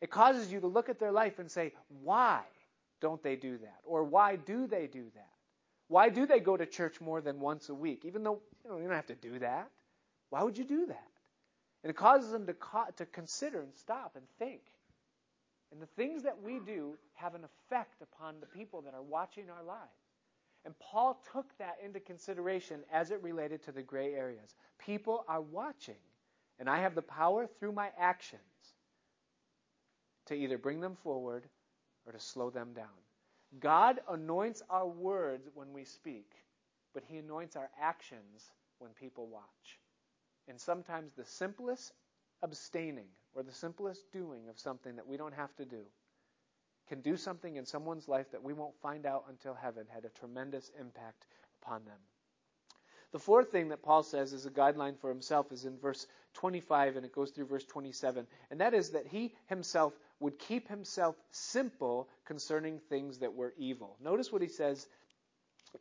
[0.00, 2.40] it causes you to look at their life and say, why
[3.00, 3.78] don't they do that?
[3.84, 5.28] Or why do they do that?
[5.86, 8.04] Why do they go to church more than once a week?
[8.04, 9.70] Even though you, know, you don't have to do that.
[10.30, 11.10] Why would you do that?
[11.82, 14.60] And it causes them to, co- to consider and stop and think.
[15.72, 19.48] And the things that we do have an effect upon the people that are watching
[19.50, 19.80] our lives.
[20.64, 24.54] And Paul took that into consideration as it related to the gray areas.
[24.78, 25.94] People are watching,
[26.58, 28.42] and I have the power through my actions
[30.26, 31.44] to either bring them forward
[32.06, 32.86] or to slow them down.
[33.58, 36.30] God anoints our words when we speak,
[36.94, 39.78] but He anoints our actions when people watch.
[40.50, 41.92] And sometimes the simplest
[42.42, 45.82] abstaining or the simplest doing of something that we don't have to do
[46.88, 50.08] can do something in someone's life that we won't find out until heaven had a
[50.08, 51.24] tremendous impact
[51.62, 51.98] upon them.
[53.12, 56.96] The fourth thing that Paul says as a guideline for himself is in verse 25
[56.96, 61.14] and it goes through verse 27, and that is that he himself would keep himself
[61.30, 63.96] simple concerning things that were evil.
[64.00, 64.86] Notice what he says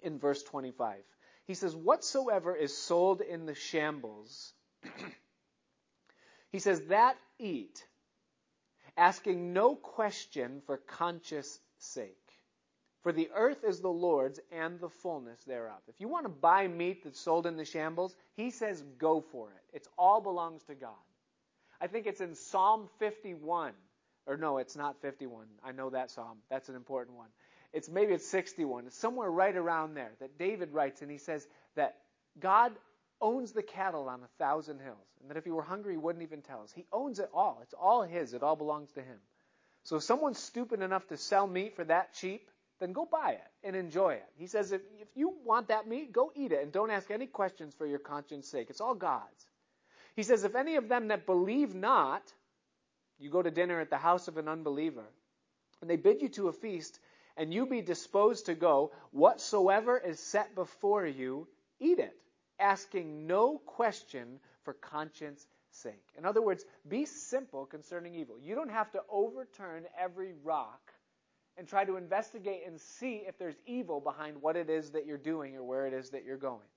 [0.03, 0.97] in verse 25.
[1.45, 4.53] He says, Whatsoever is sold in the shambles,
[6.51, 7.85] he says, that eat,
[8.97, 12.15] asking no question for conscience sake.
[13.01, 15.79] For the earth is the Lord's and the fullness thereof.
[15.87, 19.51] If you want to buy meat that's sold in the shambles, he says go for
[19.51, 19.77] it.
[19.77, 20.91] It all belongs to God.
[21.79, 23.71] I think it's in Psalm 51.
[24.27, 25.47] Or no, it's not 51.
[25.63, 26.37] I know that psalm.
[26.49, 27.29] That's an important one.
[27.73, 28.85] It's maybe it's 61.
[28.87, 31.95] It's somewhere right around there that David writes and he says that
[32.39, 32.73] God
[33.21, 35.07] owns the cattle on a thousand hills.
[35.21, 36.71] And that if he were hungry, he wouldn't even tell us.
[36.71, 37.59] He owns it all.
[37.63, 38.33] It's all his.
[38.33, 39.17] It all belongs to him.
[39.83, 43.47] So if someone's stupid enough to sell meat for that cheap, then go buy it
[43.63, 44.25] and enjoy it.
[44.37, 47.27] He says if, if you want that meat, go eat it and don't ask any
[47.27, 48.67] questions for your conscience sake.
[48.69, 49.47] It's all God's.
[50.15, 52.23] He says if any of them that believe not,
[53.19, 55.03] you go to dinner at the house of an unbeliever,
[55.81, 56.99] and they bid you to a feast,
[57.35, 61.47] and you be disposed to go, whatsoever is set before you,
[61.79, 62.15] eat it,
[62.59, 66.05] asking no question for conscience sake.
[66.17, 68.37] In other words, be simple concerning evil.
[68.41, 70.91] You don't have to overturn every rock
[71.57, 75.17] and try to investigate and see if there's evil behind what it is that you're
[75.17, 76.67] doing or where it is that you're going.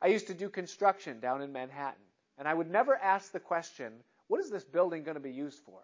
[0.00, 2.02] I used to do construction down in Manhattan,
[2.38, 3.92] and I would never ask the question,
[4.28, 5.80] what is this building going to be used for?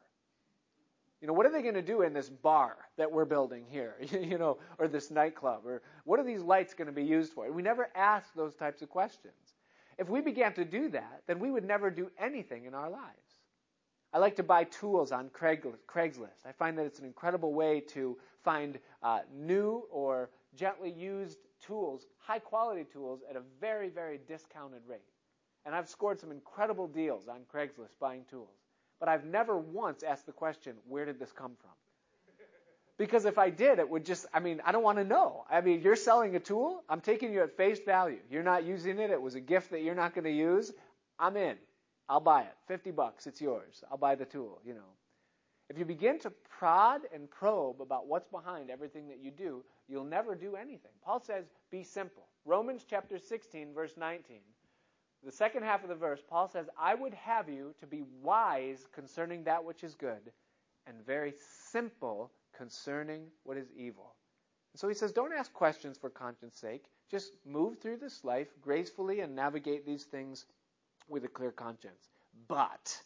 [1.23, 3.95] You know, what are they going to do in this bar that we're building here?
[4.11, 5.64] you know, or this nightclub?
[5.64, 7.51] Or what are these lights going to be used for?
[7.51, 9.55] We never ask those types of questions.
[9.99, 13.39] If we began to do that, then we would never do anything in our lives.
[14.12, 16.45] I like to buy tools on Craigslist.
[16.45, 22.07] I find that it's an incredible way to find uh, new or gently used tools,
[22.18, 25.01] high quality tools, at a very, very discounted rate.
[25.64, 28.62] And I've scored some incredible deals on Craigslist buying tools.
[29.03, 31.73] But I've never once asked the question, where did this come from?
[32.99, 35.45] Because if I did, it would just, I mean, I don't want to know.
[35.51, 38.21] I mean, you're selling a tool, I'm taking you at face value.
[38.31, 40.73] You're not using it, it was a gift that you're not going to use.
[41.19, 41.57] I'm in.
[42.09, 42.55] I'll buy it.
[42.69, 43.83] 50 bucks, it's yours.
[43.91, 44.93] I'll buy the tool, you know.
[45.69, 50.05] If you begin to prod and probe about what's behind everything that you do, you'll
[50.05, 50.93] never do anything.
[51.05, 52.29] Paul says, be simple.
[52.45, 54.37] Romans chapter 16, verse 19.
[55.25, 58.87] The second half of the verse, Paul says, I would have you to be wise
[58.93, 60.33] concerning that which is good
[60.87, 61.35] and very
[61.70, 64.14] simple concerning what is evil.
[64.73, 66.85] And so he says, don't ask questions for conscience sake.
[67.11, 70.47] Just move through this life gracefully and navigate these things
[71.09, 72.09] with a clear conscience.
[72.49, 73.01] But,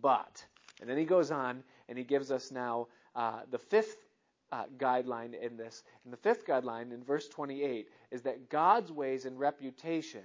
[0.00, 0.44] but,
[0.80, 3.96] and then he goes on and he gives us now uh, the fifth
[4.52, 5.82] uh, guideline in this.
[6.04, 10.22] And the fifth guideline in verse 28 is that God's ways and reputation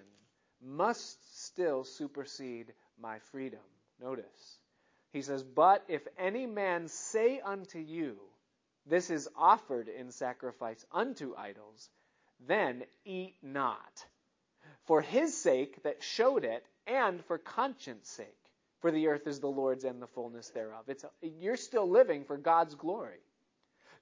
[0.64, 3.59] must still supersede my freedom.
[4.01, 4.57] Notice.
[5.14, 8.18] He says, But if any man say unto you,
[8.86, 11.89] This is offered in sacrifice unto idols,
[12.47, 14.05] then eat not.
[14.86, 18.28] For his sake that showed it, and for conscience sake.
[18.80, 20.86] For the earth is the Lord's and the fullness thereof.
[20.88, 23.20] It's, you're still living for God's glory.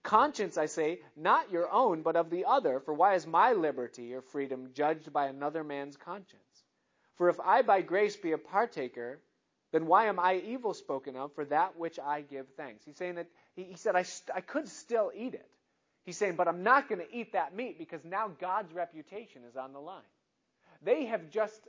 [0.04, 4.14] Conscience, I say, not your own, but of the other, for why is my liberty
[4.14, 6.42] or freedom judged by another man's conscience?
[7.20, 9.20] For if I by grace be a partaker,
[9.74, 12.86] then why am I evil spoken of for that which I give thanks?
[12.86, 15.46] He's saying that, he, he said, I, st- I could still eat it.
[16.06, 19.58] He's saying, but I'm not going to eat that meat because now God's reputation is
[19.58, 20.02] on the line.
[20.82, 21.60] They have just,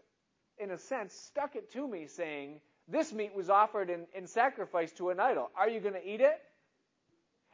[0.56, 4.92] in a sense, stuck it to me saying, this meat was offered in, in sacrifice
[4.92, 5.50] to an idol.
[5.56, 6.40] Are you going to eat it?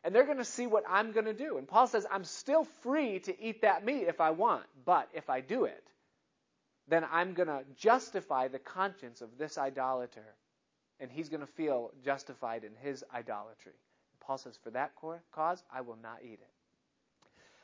[0.05, 1.57] And they're going to see what I'm going to do.
[1.57, 5.31] And Paul says, I'm still free to eat that meat if I want, but if
[5.31, 5.83] I do it,
[6.89, 10.35] then I'm going to justify the conscience of this idolater,
[11.01, 13.73] and he's going to feel justified in his idolatry.
[14.21, 14.93] Paul says, For that
[15.33, 16.51] cause, I will not eat it.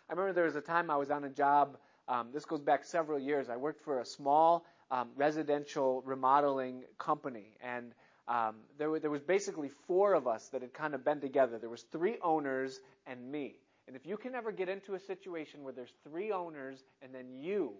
[0.08, 1.76] I remember there was a time I was on a job.
[2.08, 3.48] Um, this goes back several years.
[3.48, 7.94] I worked for a small um, residential remodeling company, and
[8.28, 11.58] um, there, were, there was basically four of us that had kind of been together.
[11.58, 13.56] There was three owners and me.
[13.86, 17.32] And if you can ever get into a situation where there's three owners and then
[17.32, 17.72] you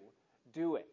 [0.53, 0.87] do it,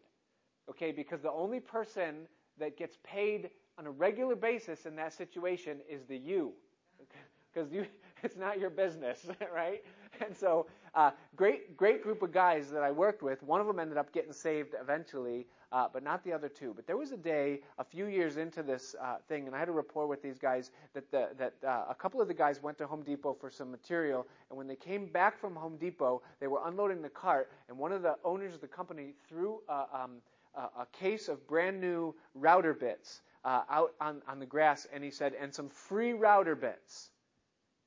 [0.69, 2.27] Okay, because the only person
[2.59, 6.53] that gets paid on a regular basis in that situation is the you.
[7.53, 7.85] Because you,
[8.23, 9.83] it's not your business, right?
[10.25, 13.43] And so, uh, great, great group of guys that I worked with.
[13.43, 16.71] One of them ended up getting saved eventually, uh, but not the other two.
[16.73, 19.67] But there was a day, a few years into this uh, thing, and I had
[19.67, 22.77] a rapport with these guys that the, that uh, a couple of the guys went
[22.77, 26.47] to Home Depot for some material, and when they came back from Home Depot, they
[26.47, 29.59] were unloading the cart, and one of the owners of the company threw.
[29.67, 30.11] Uh, um,
[30.55, 35.11] a case of brand new router bits uh, out on, on the grass, and he
[35.11, 37.09] said, and some free router bits.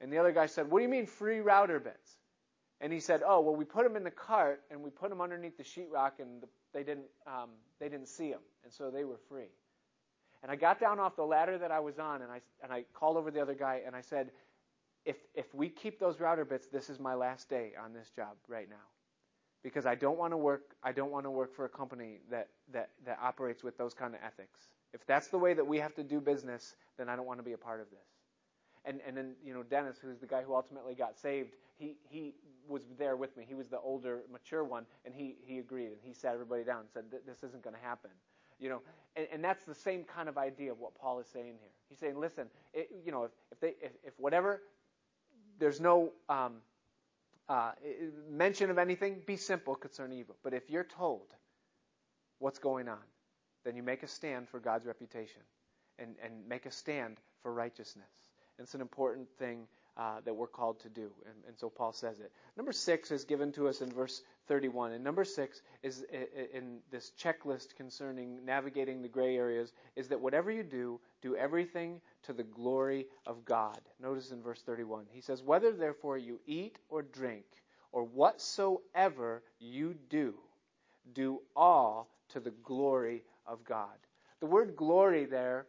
[0.01, 2.17] And the other guy said, What do you mean free router bits?
[2.81, 5.21] And he said, Oh, well, we put them in the cart and we put them
[5.21, 7.51] underneath the sheetrock, and the, they didn't um,
[7.81, 9.53] they didn't see them, and so they were free.
[10.43, 12.85] And I got down off the ladder that I was on, and I and I
[12.93, 14.31] called over the other guy, and I said,
[15.05, 18.37] If if we keep those router bits, this is my last day on this job
[18.49, 18.94] right now
[19.65, 22.49] because I don't want to work I don't want to work for a company that,
[22.73, 24.69] that, that operates with those kind of ethics.
[24.93, 27.45] If that's the way that we have to do business, then I don't want to
[27.45, 28.07] be a part of this.
[28.85, 32.35] And and then, you know, Dennis, who's the guy who ultimately got saved, he he
[32.69, 33.45] was there with me.
[33.49, 36.81] He was the older, mature one, and he he agreed and he sat everybody down
[36.81, 38.11] and said, This isn't going to happen.
[38.61, 38.83] You know,
[39.17, 41.71] and, and that's the same kind of idea of what Paul is saying here.
[41.89, 44.63] He's saying, listen, it, you know, if, if they if, if whatever
[45.59, 46.55] there's no um,
[47.49, 47.73] uh,
[48.31, 50.37] mention of anything, be simple concerning evil.
[50.43, 51.27] But if you're told
[52.39, 52.99] what's going on,
[53.65, 55.43] then you make a stand for God's reputation
[55.99, 58.05] and, and make a stand for righteousness.
[58.59, 59.67] It's an important thing
[59.97, 61.11] uh, that we're called to do.
[61.27, 62.33] And, and, so Paul says it.
[62.57, 64.93] Number six is given to us in verse 31.
[64.93, 66.05] And number six is
[66.53, 72.03] in this checklist concerning navigating the gray areas is that whatever you do, do everything
[72.25, 73.81] to the glory of God.
[73.99, 75.07] Notice in verse 31.
[75.11, 77.47] He says, Whether therefore you eat or drink
[77.93, 80.35] or whatsoever you do,
[81.15, 83.97] do all to the glory of God.
[84.41, 85.67] The word glory there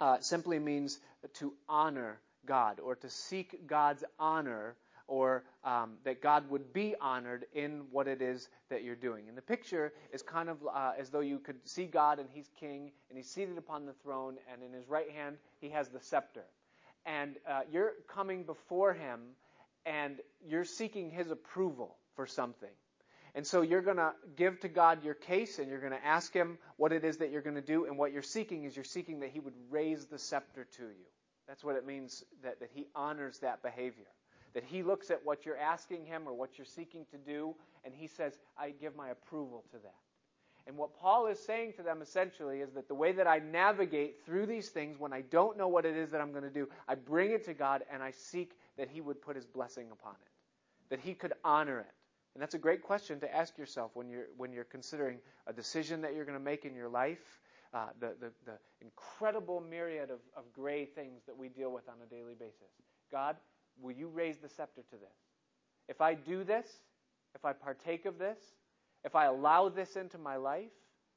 [0.00, 0.98] uh, simply means
[1.34, 4.74] to honor God or to seek God's honor
[5.06, 9.28] or um, that God would be honored in what it is that you're doing.
[9.28, 12.48] And the picture is kind of uh, as though you could see God and He's
[12.58, 16.00] king and He's seated upon the throne, and in His right hand He has the
[16.00, 16.44] scepter.
[17.04, 19.20] And uh, you're coming before Him
[19.84, 22.70] and you're seeking His approval for something.
[23.34, 26.32] And so you're going to give to God your case and you're going to ask
[26.32, 27.86] Him what it is that you're going to do.
[27.86, 31.06] And what you're seeking is you're seeking that He would raise the scepter to you.
[31.48, 34.06] That's what it means that, that He honors that behavior.
[34.54, 37.94] That He looks at what you're asking Him or what you're seeking to do, and
[37.94, 39.94] He says, I give my approval to that.
[40.66, 44.24] And what Paul is saying to them essentially is that the way that I navigate
[44.24, 46.68] through these things when I don't know what it is that I'm going to do,
[46.86, 50.12] I bring it to God and I seek that He would put His blessing upon
[50.12, 51.92] it, that He could honor it.
[52.34, 56.00] And that's a great question to ask yourself when you're, when you're considering a decision
[56.02, 57.40] that you're going to make in your life,
[57.74, 61.96] uh, the, the, the incredible myriad of, of gray things that we deal with on
[62.04, 62.70] a daily basis.
[63.10, 63.36] God,
[63.82, 65.16] will you raise the scepter to this?
[65.88, 66.66] If I do this,
[67.34, 68.38] if I partake of this,
[69.04, 70.70] if I allow this into my life,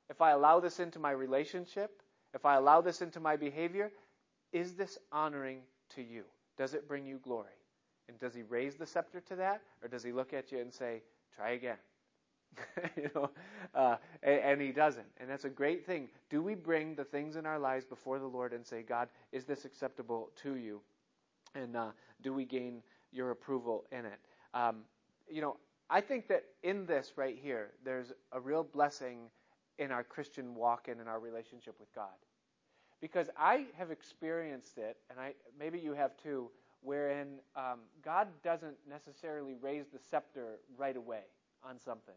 [0.09, 2.01] if I allow this into my relationship,
[2.33, 3.91] if I allow this into my behavior,
[4.51, 5.59] is this honoring
[5.95, 6.23] to you?
[6.57, 7.49] Does it bring you glory?
[8.07, 10.71] And does he raise the scepter to that, or does he look at you and
[10.71, 11.01] say,
[11.35, 11.77] "Try again"?
[12.95, 13.29] you know,
[13.73, 16.07] uh, and, and, he doesn't, and that's a great thing.
[16.29, 19.45] Do we bring the things in our lives before the Lord and say, "God, is
[19.45, 20.81] this acceptable to you?"
[21.55, 21.91] And uh,
[22.21, 24.19] do we gain your approval in it?
[24.53, 24.81] Um,
[25.29, 25.57] you know,
[25.89, 29.29] I think that in this right here, there's a real blessing
[29.77, 32.07] in our Christian walk and in our relationship with God.
[33.01, 36.49] Because I have experienced it, and I maybe you have too,
[36.81, 41.23] wherein um, God doesn't necessarily raise the scepter right away
[41.63, 42.15] on something.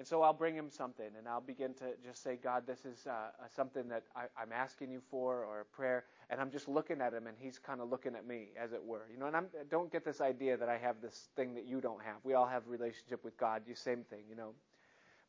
[0.00, 3.06] And so I'll bring him something, and I'll begin to just say, God, this is
[3.06, 7.00] uh, something that I, I'm asking you for, or a prayer and I'm just looking
[7.00, 9.02] at him, and he's kind of looking at me, as it were.
[9.12, 11.80] You know, and I'm, don't get this idea that I have this thing that you
[11.80, 12.16] don't have.
[12.22, 14.54] We all have relationship with God, you same thing, you know.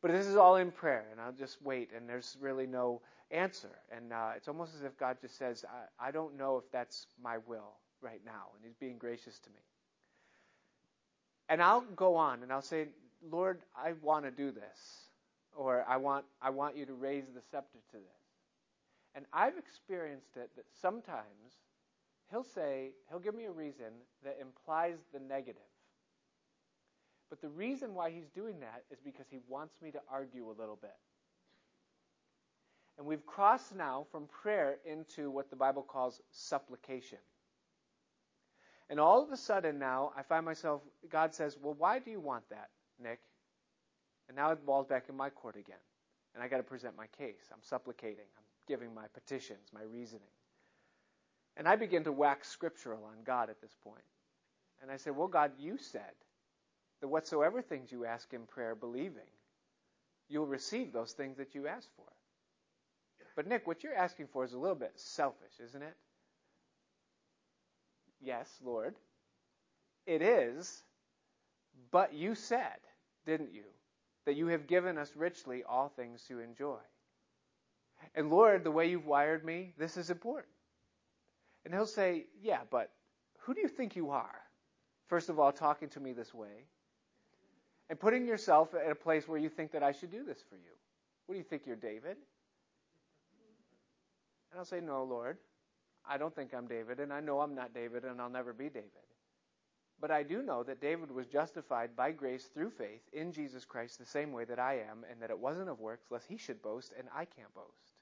[0.00, 3.00] But this is all in prayer, and I'll just wait, and there's really no
[3.32, 3.80] answer.
[3.94, 5.64] And uh, it's almost as if God just says,
[6.00, 9.50] I, I don't know if that's my will right now, and He's being gracious to
[9.50, 9.60] me.
[11.48, 12.86] And I'll go on, and I'll say,
[13.30, 15.08] Lord, I want to do this,
[15.56, 18.22] or I want I want you to raise the scepter to this.
[19.14, 21.52] And I've experienced it that sometimes
[22.30, 23.92] he'll say, he'll give me a reason
[24.24, 25.62] that implies the negative.
[27.28, 30.56] But the reason why he's doing that is because he wants me to argue a
[30.58, 30.96] little bit.
[32.98, 37.18] And we've crossed now from prayer into what the Bible calls supplication.
[38.90, 42.20] And all of a sudden now, I find myself, God says, Well, why do you
[42.20, 42.68] want that,
[43.02, 43.20] Nick?
[44.28, 45.76] And now it balls back in my court again.
[46.34, 47.50] And I got to present my case.
[47.52, 48.24] I'm supplicating.
[48.36, 50.22] I'm giving my petitions, my reasoning.
[51.56, 54.04] And I begin to wax scriptural on God at this point.
[54.80, 56.14] And I say, Well, God, you said
[57.00, 59.28] that whatsoever things you ask in prayer, believing,
[60.28, 62.06] you'll receive those things that you ask for.
[63.34, 65.96] But, Nick, what you're asking for is a little bit selfish, isn't it?
[68.20, 68.94] Yes, Lord.
[70.06, 70.82] It is.
[71.90, 72.78] But you said,
[73.26, 73.64] didn't you,
[74.26, 76.78] that you have given us richly all things to enjoy.
[78.14, 80.52] And Lord, the way you've wired me, this is important.
[81.64, 82.90] And he'll say, Yeah, but
[83.40, 84.40] who do you think you are?
[85.08, 86.66] First of all, talking to me this way.
[87.90, 90.56] And putting yourself at a place where you think that I should do this for
[90.56, 90.72] you.
[91.26, 92.16] What do you think you're David?
[94.50, 95.38] And I'll say, No, Lord.
[96.04, 98.68] I don't think I'm David, and I know I'm not David, and I'll never be
[98.68, 98.90] David.
[100.02, 104.00] But I do know that David was justified by grace through faith in Jesus Christ
[104.00, 106.60] the same way that I am, and that it wasn't of works, lest he should
[106.60, 107.92] boast, and I can't boast.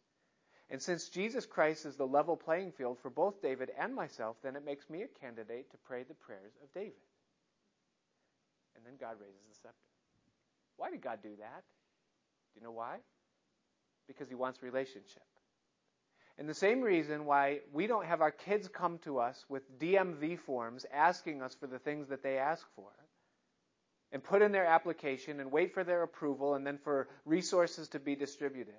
[0.70, 4.56] And since Jesus Christ is the level playing field for both David and myself, then
[4.56, 7.04] it makes me a candidate to pray the prayers of David.
[8.76, 9.76] And then God raises the scepter.
[10.78, 11.64] Why did God do that?
[12.54, 12.96] Do you know why?
[14.08, 15.22] Because he wants relationship.
[16.40, 20.40] And the same reason why we don't have our kids come to us with DMV
[20.40, 22.90] forms asking us for the things that they ask for
[24.10, 28.00] and put in their application and wait for their approval and then for resources to
[28.00, 28.74] be distributed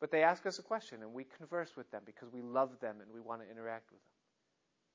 [0.00, 2.96] but they ask us a question and we converse with them because we love them
[3.02, 4.14] and we want to interact with them.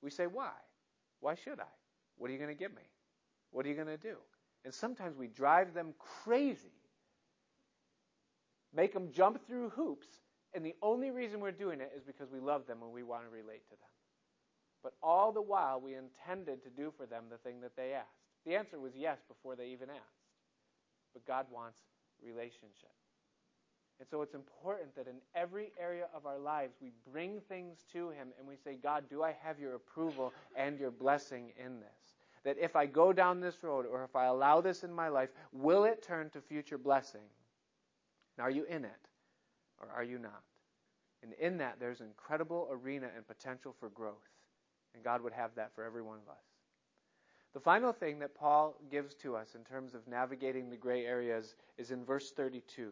[0.02, 0.52] We say, Why?
[1.22, 1.72] Why should I?
[2.18, 2.82] What are you going to give me?
[3.52, 4.18] What are you going to do?
[4.66, 5.94] And sometimes we drive them
[6.24, 6.74] crazy,
[8.74, 10.08] make them jump through hoops,
[10.56, 13.24] and the only reason we're doing it is because we love them and we want
[13.24, 13.90] to relate to them.
[14.82, 18.22] But all the while, we intended to do for them the thing that they asked.
[18.46, 20.30] The answer was yes before they even asked.
[21.14, 21.80] But God wants
[22.24, 22.94] relationship.
[24.00, 28.10] And so it's important that in every area of our lives we bring things to
[28.10, 32.16] Him and we say, God, do I have your approval and your blessing in this?
[32.44, 35.30] That if I go down this road or if I allow this in my life,
[35.52, 37.22] will it turn to future blessing?
[38.38, 39.10] And are you in it
[39.90, 40.44] or are you not?
[41.24, 44.30] And in that, there's incredible arena and potential for growth.
[44.94, 46.44] And God would have that for every one of us.
[47.54, 51.56] The final thing that Paul gives to us in terms of navigating the gray areas
[51.78, 52.92] is in verse 32.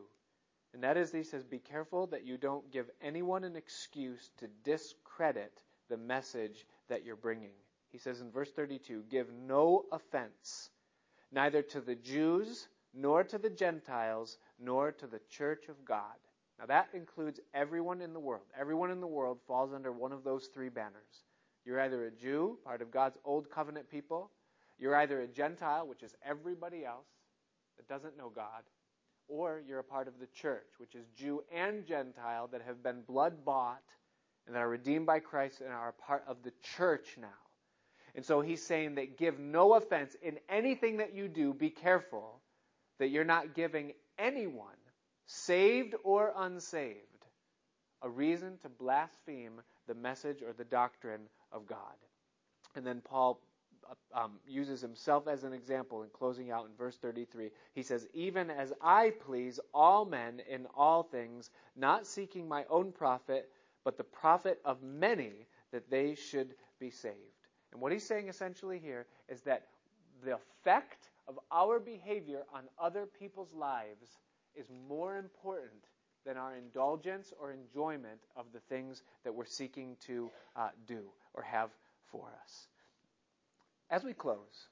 [0.73, 4.47] And that is, he says, Be careful that you don't give anyone an excuse to
[4.63, 7.51] discredit the message that you're bringing.
[7.91, 10.71] He says in verse 32 Give no offense,
[11.31, 16.17] neither to the Jews, nor to the Gentiles, nor to the church of God.
[16.59, 18.45] Now that includes everyone in the world.
[18.59, 21.23] Everyone in the world falls under one of those three banners.
[21.65, 24.29] You're either a Jew, part of God's old covenant people,
[24.77, 27.07] you're either a Gentile, which is everybody else
[27.77, 28.63] that doesn't know God,
[29.27, 33.01] or you're a part of the church, which is Jew and Gentile that have been
[33.01, 33.81] blood bought
[34.45, 37.27] and that are redeemed by Christ and are a part of the church now.
[38.15, 42.41] And so he's saying that give no offense in anything that you do, be careful
[42.99, 44.75] that you're not giving anyone,
[45.33, 47.25] saved or unsaved,
[48.03, 51.95] a reason to blaspheme the message or the doctrine of God.
[52.75, 53.41] And then Paul
[54.13, 57.49] um, uses himself as an example in closing out in verse 33.
[57.73, 62.91] He says, Even as I please all men in all things, not seeking my own
[62.91, 63.49] profit,
[63.83, 67.15] but the profit of many, that they should be saved.
[67.71, 69.67] And what he's saying essentially here is that
[70.23, 74.19] the effect of our behavior on other people's lives
[74.55, 75.83] is more important
[76.25, 81.01] than our indulgence or enjoyment of the things that we're seeking to uh, do
[81.33, 81.69] or have
[82.11, 82.67] for us.
[83.89, 84.67] As we close,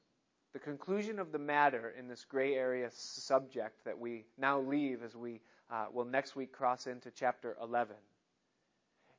[0.53, 5.15] the conclusion of the matter in this gray area subject that we now leave as
[5.15, 7.95] we uh, will next week cross into chapter 11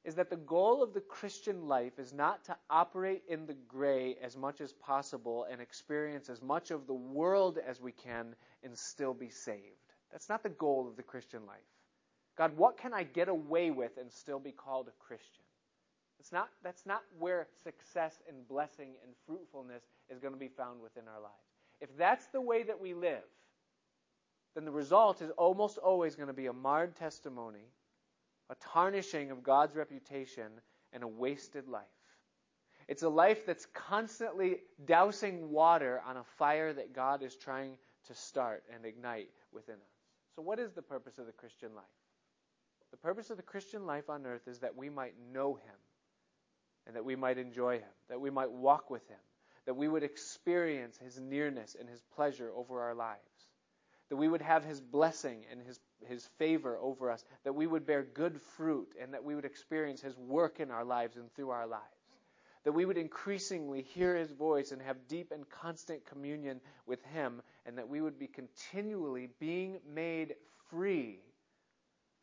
[0.05, 4.17] is that the goal of the Christian life is not to operate in the gray
[4.21, 8.35] as much as possible and experience as much of the world as we can
[8.65, 9.82] and still be saved.
[10.13, 11.59] That's not the goal of the Christian life.
[12.37, 15.45] God, what can I get away with and still be called a Christian?
[16.21, 20.81] It's not, that's not where success and blessing and fruitfulness is going to be found
[20.81, 21.35] within our lives.
[21.81, 23.25] If that's the way that we live,
[24.55, 27.67] then the result is almost always going to be a marred testimony,
[28.51, 30.47] a tarnishing of God's reputation,
[30.93, 31.83] and a wasted life.
[32.87, 37.73] It's a life that's constantly dousing water on a fire that God is trying
[38.07, 39.92] to start and ignite within us.
[40.37, 41.85] So, what is the purpose of the Christian life?
[42.91, 45.75] The purpose of the Christian life on earth is that we might know Him
[46.87, 49.19] and that we might enjoy Him, that we might walk with Him,
[49.67, 53.21] that we would experience His nearness and His pleasure over our lives,
[54.11, 57.87] that we would have His blessing and His, His favor over us, that we would
[57.87, 61.51] bear good fruit, and that we would experience His work in our lives and through
[61.51, 62.02] our lives.
[62.65, 67.43] That we would increasingly hear His voice and have deep and constant communion with Him,
[67.67, 70.35] and that we would be continually being made
[70.71, 71.21] free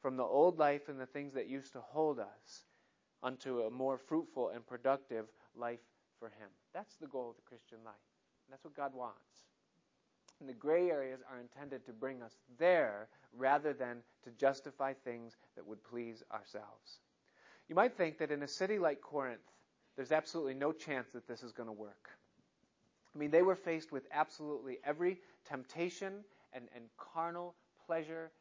[0.02, 2.64] from the old life and the things that used to hold us
[3.22, 5.26] unto a more fruitful and productive
[5.56, 5.82] life
[6.20, 6.50] for Him.
[6.74, 7.96] That's the goal of the Christian life.
[8.50, 9.18] That's what God wants.
[10.40, 15.36] And the gray areas are intended to bring us there rather than to justify things
[15.56, 17.00] that would please ourselves.
[17.68, 19.42] You might think that in a city like Corinth,
[20.00, 22.08] there's absolutely no chance that this is going to work.
[23.14, 26.24] I mean, they were faced with absolutely every temptation
[26.54, 27.54] and, and carnal
[27.86, 28.32] pleasure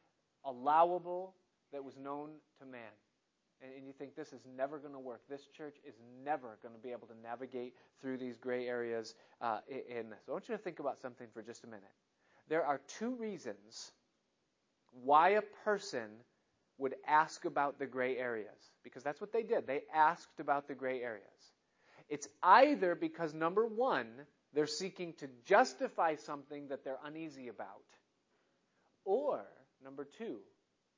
[0.45, 1.35] allowable
[1.73, 2.31] that was known
[2.61, 2.93] to man
[3.61, 5.23] and, and you think this is never going to work.
[5.29, 5.95] This church is
[6.25, 10.21] never going to be able to navigate through these gray areas uh, in this.
[10.29, 11.91] I want you to think about something for just a minute.
[12.49, 13.91] There are two reasons
[14.93, 16.09] why a person
[16.79, 19.67] would ask about the gray areas, because that's what they did.
[19.67, 21.25] They asked about the gray areas.
[22.09, 24.07] It's either because, number one,
[24.55, 27.83] they're seeking to justify something that they're uneasy about,
[29.05, 29.45] or,
[29.83, 30.39] number two,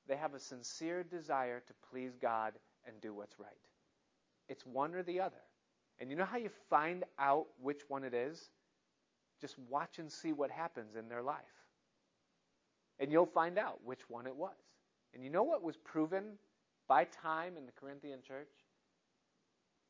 [0.09, 2.53] they have a sincere desire to please God
[2.87, 3.51] and do what's right.
[4.49, 5.41] It's one or the other.
[6.01, 8.43] And you know how you find out which one it is?
[9.41, 11.37] Just watch and see what happens in their life.
[12.99, 14.57] And you'll find out which one it was.
[15.15, 16.39] And you know what was proven
[16.89, 18.51] by time in the Corinthian church?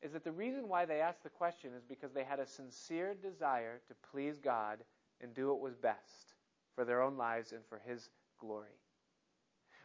[0.01, 3.13] Is that the reason why they asked the question is because they had a sincere
[3.13, 4.79] desire to please God
[5.21, 6.33] and do what was best
[6.75, 8.09] for their own lives and for His
[8.39, 8.79] glory.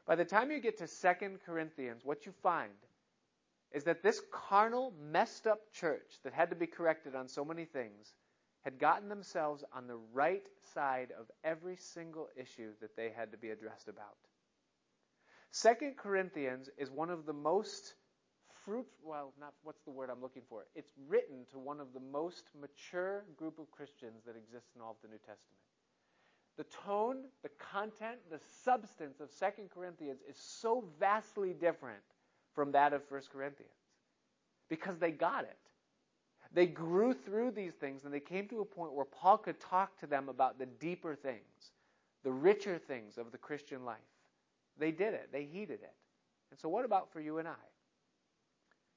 [0.06, 2.72] By the time you get to 2 Corinthians, what you find
[3.72, 7.64] is that this carnal, messed up church that had to be corrected on so many
[7.64, 8.14] things
[8.62, 13.38] had gotten themselves on the right side of every single issue that they had to
[13.38, 14.16] be addressed about.
[15.56, 17.94] Second Corinthians is one of the most
[18.62, 20.66] fruit well not what's the word I'm looking for.
[20.74, 24.90] It's written to one of the most mature group of Christians that exists in all
[24.90, 25.40] of the New Testament.
[26.58, 32.04] The tone, the content, the substance of Second Corinthians is so vastly different
[32.54, 33.72] from that of First Corinthians
[34.68, 35.56] because they got it.
[36.52, 39.98] They grew through these things and they came to a point where Paul could talk
[40.00, 41.72] to them about the deeper things,
[42.24, 43.96] the richer things of the Christian life.
[44.78, 45.94] They did it, they heeded it.
[46.50, 47.64] And so, what about for you and I?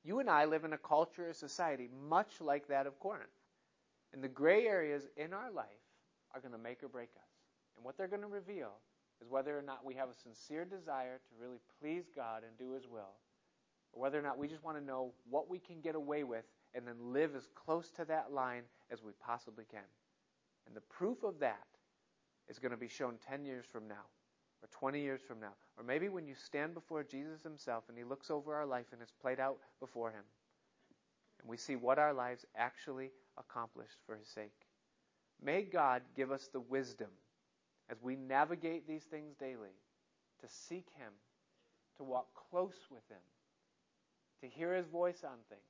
[0.04, 3.30] You and I live in a culture, a society much like that of Corinth.
[4.14, 5.66] And the gray areas in our life
[6.34, 7.30] are going to make or break us.
[7.76, 8.72] And what they're going to reveal
[9.22, 12.74] is whether or not we have a sincere desire to really please God and do
[12.74, 13.18] His will,
[13.92, 16.46] or whether or not we just want to know what we can get away with
[16.74, 19.88] and then live as close to that line as we possibly can.
[20.68, 21.68] And the proof of that
[22.48, 24.06] is going to be shown 10 years from now,
[24.62, 28.04] or 20 years from now, or maybe when you stand before Jesus Himself and He
[28.04, 30.24] looks over our life and it's played out before Him,
[31.42, 34.52] and we see what our lives actually accomplished for His sake.
[35.42, 37.10] May God give us the wisdom
[37.90, 39.76] as we navigate these things daily
[40.42, 41.12] to seek Him,
[41.98, 43.22] to walk close with Him,
[44.42, 45.62] to hear His voice on things,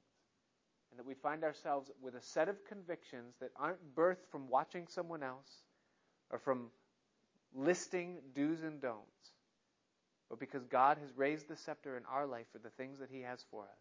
[0.90, 4.88] and that we find ourselves with a set of convictions that aren't birthed from watching
[4.88, 5.64] someone else
[6.32, 6.68] or from
[7.56, 9.34] listing do's and don'ts,
[10.30, 13.22] but because God has raised the scepter in our life for the things that He
[13.22, 13.80] has for us.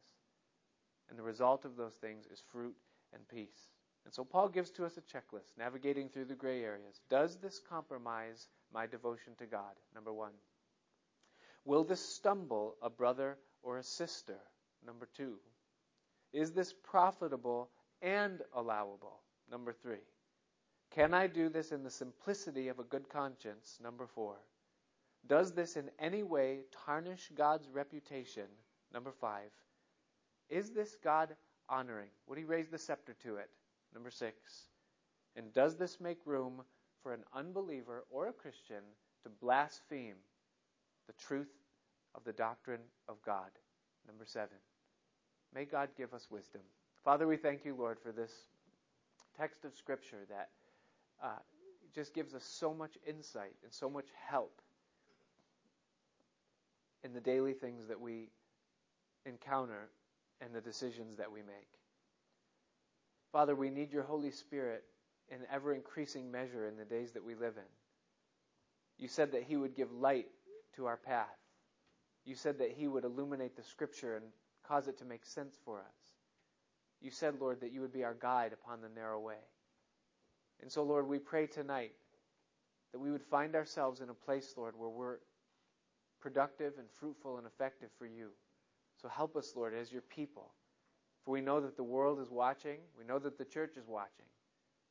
[1.11, 2.77] And the result of those things is fruit
[3.13, 3.69] and peace.
[4.05, 7.01] And so Paul gives to us a checklist, navigating through the gray areas.
[7.11, 9.75] Does this compromise my devotion to God?
[9.95, 10.33] Number one.
[11.65, 14.39] Will this stumble a brother or a sister?
[14.87, 15.35] Number two.
[16.33, 19.21] Is this profitable and allowable?
[19.51, 20.05] Number three.
[20.91, 23.79] Can I do this in the simplicity of a good conscience?
[23.83, 24.37] Number four.
[25.27, 28.47] Does this in any way tarnish God's reputation?
[28.93, 29.51] Number five.
[30.49, 31.37] Is this God
[31.69, 32.09] honoring?
[32.27, 33.51] Would he raise the scepter to it?
[33.93, 34.69] Number six.
[35.37, 36.63] And does this make room
[37.03, 38.83] for an unbeliever or a Christian
[39.23, 40.17] to blaspheme
[41.07, 41.53] the truth
[42.15, 43.51] of the doctrine of God?
[44.07, 44.57] Number seven.
[45.55, 46.63] May God give us wisdom.
[47.05, 48.33] Father, we thank you, Lord, for this
[49.37, 50.49] text of Scripture that
[51.23, 51.39] uh,
[51.95, 54.61] just gives us so much insight and so much help
[57.03, 58.29] in the daily things that we
[59.27, 59.89] encounter
[60.41, 61.69] and the decisions that we make.
[63.33, 64.85] Father, we need your Holy Spirit
[65.29, 67.71] in ever increasing measure in the days that we live in.
[68.99, 70.27] You said that He would give light
[70.77, 71.27] to our path.
[72.25, 74.25] You said that He would illuminate the Scripture and
[74.67, 75.95] cause it to make sense for us.
[77.01, 79.37] You said, Lord, that you would be our guide upon the narrow way.
[80.63, 81.93] And so, Lord, we pray tonight
[82.93, 85.19] that we would find ourselves in a place, Lord, where we're
[86.21, 88.31] productive and fruitful and effective for you.
[89.01, 90.51] So help us, Lord, as your people.
[91.25, 94.27] For we know that the world is watching, we know that the church is watching,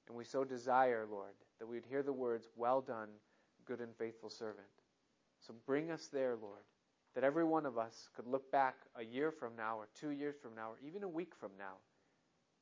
[0.07, 3.09] and we so desire, Lord, that we would hear the words, Well done,
[3.65, 4.67] good and faithful servant.
[5.41, 6.63] So bring us there, Lord,
[7.15, 10.35] that every one of us could look back a year from now, or two years
[10.41, 11.75] from now, or even a week from now,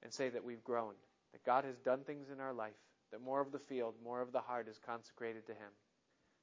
[0.04, 0.94] and say that we've grown,
[1.34, 2.74] that God has done things in our life,
[3.12, 5.72] that more of the field, more of the heart is consecrated to Him.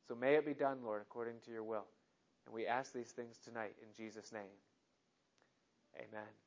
[0.09, 1.87] So may it be done, Lord, according to your will.
[2.47, 4.57] And we ask these things tonight in Jesus' name.
[5.97, 6.42] Amen.